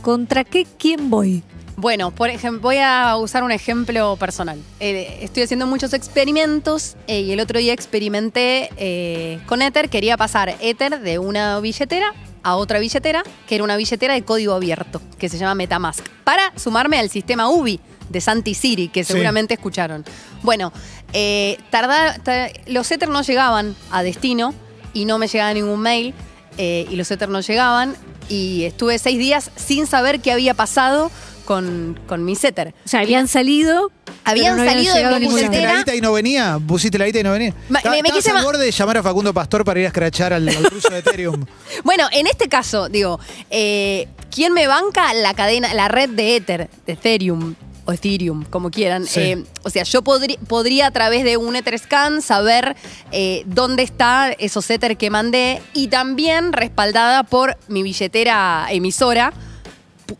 ¿contra 0.00 0.44
qué 0.44 0.66
quién 0.78 1.10
voy? 1.10 1.42
Bueno, 1.76 2.10
por 2.10 2.28
ejemplo, 2.30 2.60
voy 2.60 2.78
a 2.78 3.16
usar 3.16 3.42
un 3.42 3.50
ejemplo 3.50 4.16
personal. 4.16 4.58
Eh, 4.78 5.18
estoy 5.22 5.42
haciendo 5.44 5.66
muchos 5.66 5.92
experimentos 5.94 6.96
eh, 7.06 7.20
y 7.22 7.32
el 7.32 7.40
otro 7.40 7.58
día 7.58 7.72
experimenté 7.72 8.70
eh, 8.76 9.40
con 9.46 9.62
Ether. 9.62 9.88
Quería 9.88 10.16
pasar 10.16 10.54
Ether 10.60 11.00
de 11.00 11.18
una 11.18 11.58
billetera 11.60 12.12
a 12.44 12.56
otra 12.56 12.78
billetera, 12.78 13.22
que 13.46 13.54
era 13.54 13.64
una 13.64 13.76
billetera 13.76 14.14
de 14.14 14.22
código 14.22 14.52
abierto, 14.54 15.00
que 15.18 15.28
se 15.28 15.38
llama 15.38 15.54
Metamask, 15.54 16.04
para 16.24 16.52
sumarme 16.56 16.98
al 16.98 17.08
sistema 17.08 17.48
UBI 17.48 17.80
de 18.08 18.20
Santi 18.20 18.54
Siri, 18.54 18.88
que 18.88 19.04
Sí. 19.04 19.12
seguramente 19.12 19.54
escucharon. 19.54 20.04
Bueno, 20.42 20.72
eh, 21.12 21.56
tarda- 21.70 22.18
ta- 22.22 22.48
los 22.66 22.90
Ether 22.90 23.08
no 23.08 23.22
llegaban 23.22 23.74
a 23.90 24.02
destino 24.02 24.54
y 24.92 25.04
no 25.06 25.18
me 25.18 25.26
llegaba 25.28 25.54
ningún 25.54 25.80
mail 25.80 26.14
y 26.58 26.94
los 26.96 27.10
Ether 27.10 27.30
no 27.30 27.40
llegaban 27.40 27.96
y 28.28 28.64
estuve 28.64 28.98
seis 28.98 29.18
días 29.18 29.50
sin 29.56 29.86
saber 29.86 30.20
qué 30.20 30.32
había 30.32 30.52
pasado 30.52 31.10
con, 31.42 31.98
con 32.06 32.24
mis 32.24 32.42
Ether. 32.44 32.74
O 32.84 32.88
sea, 32.88 33.00
habían 33.00 33.28
salido. 33.28 33.90
Habían 34.24 34.56
pero 34.56 34.64
no 34.64 34.70
salido 34.70 34.94
de 34.94 35.20
mi. 35.20 35.26
¿Pusiste 35.26 35.48
billetera. 35.48 35.72
la 35.72 35.78
guita 35.78 35.94
y 35.96 36.00
no 36.00 36.12
venía? 36.12 36.58
¿Pusiste 36.66 36.98
la 36.98 37.06
guita 37.06 37.20
y 37.20 37.22
no 37.24 37.32
venía? 37.32 37.54
Ma- 37.68 37.80
Ta- 37.80 37.90
me- 37.90 37.96
me 38.02 38.08
estabas 38.08 38.16
quise 38.18 38.30
al 38.30 38.36
ma- 38.36 38.42
borde 38.44 38.64
de 38.64 38.70
llamar 38.70 38.98
a 38.98 39.02
Facundo 39.02 39.34
Pastor 39.34 39.64
para 39.64 39.80
ir 39.80 39.86
a 39.86 39.88
escrachar 39.88 40.32
al, 40.32 40.48
al 40.48 40.64
ruso 40.64 40.88
de 40.90 40.98
Ethereum. 40.98 41.44
Bueno, 41.84 42.06
en 42.12 42.26
este 42.26 42.48
caso, 42.48 42.88
digo, 42.88 43.18
eh, 43.50 44.08
¿quién 44.30 44.52
me 44.52 44.66
banca 44.66 45.12
la 45.14 45.34
cadena, 45.34 45.74
la 45.74 45.88
red 45.88 46.10
de 46.10 46.36
Ether, 46.36 46.70
de 46.86 46.92
Ethereum? 46.92 47.54
O 47.84 47.90
Ethereum, 47.92 48.44
como 48.44 48.70
quieran. 48.70 49.06
Sí. 49.08 49.20
Eh, 49.20 49.44
o 49.64 49.70
sea, 49.70 49.82
yo 49.82 50.02
podrí- 50.02 50.38
podría 50.38 50.86
a 50.86 50.90
través 50.92 51.24
de 51.24 51.36
un 51.36 51.56
Etherscan 51.56 52.22
saber 52.22 52.76
eh, 53.10 53.42
dónde 53.46 53.82
está 53.82 54.30
esos 54.30 54.70
Ether 54.70 54.96
que 54.96 55.10
mandé 55.10 55.60
y 55.74 55.88
también 55.88 56.52
respaldada 56.52 57.24
por 57.24 57.56
mi 57.66 57.82
billetera 57.82 58.68
emisora. 58.70 59.32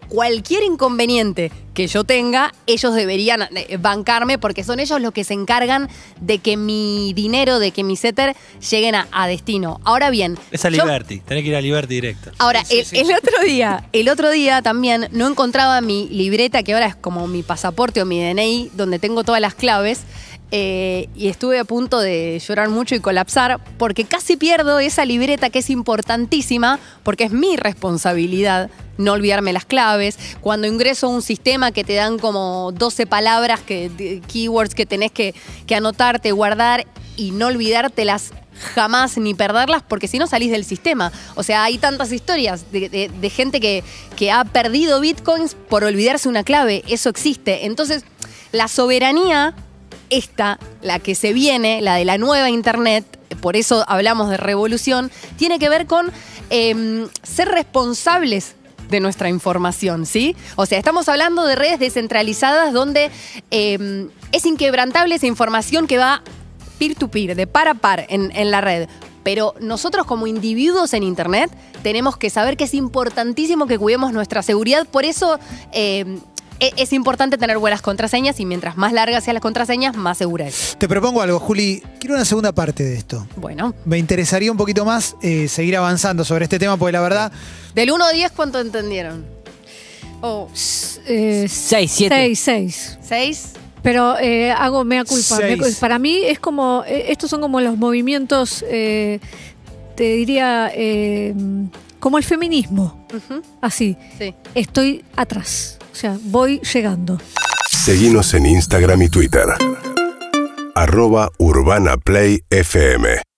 Cualquier 0.08 0.62
inconveniente 0.62 1.50
que 1.74 1.86
yo 1.86 2.04
tenga, 2.04 2.52
ellos 2.66 2.94
deberían 2.94 3.48
eh, 3.56 3.76
bancarme 3.78 4.36
porque 4.38 4.62
son 4.62 4.78
ellos 4.78 5.00
los 5.00 5.12
que 5.12 5.24
se 5.24 5.32
encargan 5.32 5.88
de 6.20 6.38
que 6.38 6.56
mi 6.58 7.12
dinero, 7.14 7.58
de 7.58 7.70
que 7.70 7.82
mis 7.82 8.04
Ether 8.04 8.36
lleguen 8.70 8.94
a, 8.94 9.08
a 9.10 9.26
destino. 9.26 9.80
Ahora 9.84 10.10
bien, 10.10 10.36
Es 10.50 10.64
a 10.66 10.68
yo- 10.68 10.84
Liberty, 10.84 11.20
tenés 11.20 11.42
que 11.44 11.48
ir 11.48 11.56
a 11.56 11.60
Liberty 11.62 11.94
directo. 11.94 12.30
Ahora, 12.38 12.62
Sí, 12.64 12.80
el, 12.80 12.84
sí. 12.86 12.98
el 12.98 13.12
otro 13.14 13.42
día, 13.44 13.84
el 13.92 14.08
otro 14.10 14.30
día 14.30 14.60
también 14.60 15.08
no 15.12 15.26
encontraba 15.28 15.80
mi 15.80 16.08
libreta, 16.10 16.62
que 16.62 16.74
ahora 16.74 16.86
es 16.86 16.96
como 16.96 17.26
mi 17.26 17.42
pasaporte 17.42 18.02
o 18.02 18.06
mi 18.06 18.20
DNI, 18.22 18.70
donde 18.74 18.98
tengo 18.98 19.24
todas 19.24 19.40
las 19.40 19.54
claves. 19.54 20.00
Eh, 20.54 21.08
y 21.16 21.28
estuve 21.28 21.58
a 21.58 21.64
punto 21.64 21.98
de 21.98 22.38
llorar 22.46 22.68
mucho 22.68 22.94
y 22.94 23.00
colapsar 23.00 23.58
porque 23.78 24.04
casi 24.04 24.36
pierdo 24.36 24.78
esa 24.78 25.04
libreta 25.06 25.48
que 25.50 25.60
es 25.60 25.70
importantísima 25.70 26.78
porque 27.02 27.24
es 27.24 27.32
mi 27.32 27.56
responsabilidad 27.56 28.70
no 28.98 29.12
olvidarme 29.14 29.52
las 29.54 29.64
claves. 29.64 30.18
Cuando 30.42 30.66
ingreso 30.68 31.06
a 31.06 31.10
un 31.10 31.22
sistema 31.22 31.72
que 31.72 31.82
te 31.84 31.94
dan 31.94 32.18
como 32.18 32.70
12 32.72 33.06
palabras, 33.06 33.60
que, 33.60 34.20
keywords 34.30 34.74
que 34.74 34.84
tenés 34.86 35.10
que, 35.10 35.34
que 35.66 35.74
anotarte, 35.74 36.30
guardar 36.32 36.86
y 37.16 37.30
no 37.30 37.46
olvidártelas 37.46 38.32
jamás 38.74 39.16
ni 39.16 39.32
perderlas 39.34 39.82
porque 39.82 40.06
si 40.06 40.18
no 40.18 40.26
salís 40.26 40.50
del 40.50 40.66
sistema. 40.66 41.10
O 41.34 41.42
sea, 41.42 41.64
hay 41.64 41.78
tantas 41.78 42.12
historias 42.12 42.70
de, 42.70 42.90
de- 42.90 43.08
de 43.08 43.30
gente 43.30 43.58
que, 43.60 43.82
que 44.16 44.30
ha 44.30 44.44
perdido 44.44 45.00
bitcoins 45.00 45.54
por 45.54 45.82
olvidarse 45.84 46.28
una 46.28 46.44
clave. 46.44 46.84
Eso 46.86 47.08
existe. 47.08 47.64
Entonces, 47.64 48.04
la 48.52 48.68
soberanía, 48.68 49.54
esta, 50.12 50.58
la 50.82 50.98
que 50.98 51.14
se 51.14 51.32
viene, 51.32 51.80
la 51.80 51.96
de 51.96 52.04
la 52.04 52.18
nueva 52.18 52.50
Internet, 52.50 53.04
por 53.40 53.56
eso 53.56 53.84
hablamos 53.88 54.30
de 54.30 54.36
revolución, 54.36 55.10
tiene 55.36 55.58
que 55.58 55.68
ver 55.68 55.86
con 55.86 56.12
em, 56.50 57.08
ser 57.22 57.48
responsables 57.48 58.54
de 58.90 59.00
nuestra 59.00 59.28
información, 59.28 60.04
¿sí? 60.04 60.36
O 60.56 60.66
sea, 60.66 60.78
estamos 60.78 61.08
hablando 61.08 61.44
de 61.44 61.56
redes 61.56 61.78
descentralizadas 61.78 62.72
donde 62.72 63.10
em, 63.50 64.10
es 64.32 64.44
inquebrantable 64.44 65.14
esa 65.14 65.26
información 65.26 65.86
que 65.86 65.98
va 65.98 66.22
peer-to-peer, 66.78 67.36
de 67.36 67.46
par 67.46 67.68
a 67.68 67.74
par 67.74 68.06
en, 68.08 68.50
la 68.50 68.60
red. 68.60 68.88
Pero 69.22 69.54
nosotros 69.60 70.04
como 70.04 70.26
individuos 70.26 70.92
en 70.94 71.04
Internet 71.04 71.50
tenemos 71.84 72.16
que 72.16 72.28
saber 72.28 72.56
que 72.56 72.64
es 72.64 72.74
importantísimo 72.74 73.68
que 73.68 73.78
cuidemos 73.78 74.12
nuestra 74.12 74.42
seguridad. 74.42 74.84
Por 74.86 75.04
eso 75.04 75.38
eh, 75.72 76.04
e- 76.04 76.18
es 76.76 76.92
importante 76.92 77.38
tener 77.38 77.58
buenas 77.58 77.82
contraseñas 77.82 78.38
y 78.40 78.44
mientras 78.46 78.76
más 78.76 78.92
largas 78.92 79.24
sean 79.24 79.34
las 79.34 79.42
contraseñas, 79.42 79.96
más 79.96 80.18
segura 80.18 80.46
es. 80.46 80.76
Te 80.78 80.88
propongo 80.88 81.22
algo, 81.22 81.38
Juli. 81.40 81.82
Quiero 81.98 82.14
una 82.16 82.24
segunda 82.24 82.52
parte 82.52 82.84
de 82.84 82.96
esto. 82.96 83.26
Bueno, 83.36 83.74
Me 83.84 83.98
interesaría 83.98 84.50
un 84.50 84.56
poquito 84.58 84.84
más 84.84 85.16
eh, 85.22 85.48
seguir 85.48 85.76
avanzando 85.76 86.24
sobre 86.24 86.44
este 86.44 86.58
tema, 86.58 86.76
porque 86.76 86.92
la 86.92 87.00
verdad, 87.00 87.32
del 87.74 87.90
1 87.90 88.04
al 88.04 88.14
10, 88.14 88.32
¿cuánto 88.32 88.60
entendieron? 88.60 89.24
Oh, 90.20 90.48
Eh, 91.06 91.46
Seis, 91.48 91.90
siete. 91.92 92.14
Seis, 92.14 92.40
seis. 92.40 92.98
¿6? 93.08 93.58
Pero 93.82 94.16
eh, 94.20 94.52
hago 94.52 94.84
mea 94.84 95.04
culpa. 95.04 95.36
Seis. 95.38 95.76
Para 95.80 95.98
mí 95.98 96.20
es 96.24 96.38
como, 96.38 96.84
eh, 96.86 97.06
estos 97.08 97.28
son 97.30 97.40
como 97.40 97.60
los 97.60 97.76
movimientos, 97.76 98.64
eh, 98.68 99.18
te 99.96 100.04
diría, 100.04 100.70
eh, 100.74 101.34
como 101.98 102.18
el 102.18 102.24
feminismo. 102.24 103.04
Así, 103.60 103.96
Sí. 104.18 104.32
estoy 104.54 105.04
atrás. 105.16 105.78
O 105.92 105.94
sea, 105.94 106.18
voy 106.22 106.60
llegando. 106.60 107.18
Seguinos 107.70 108.34
en 108.34 108.46
Instagram 108.46 109.02
y 109.02 109.08
Twitter. 109.08 109.46
Arroba 110.74 111.30
Urbana 111.38 111.96
Play 111.96 112.40
FM. 112.50 113.31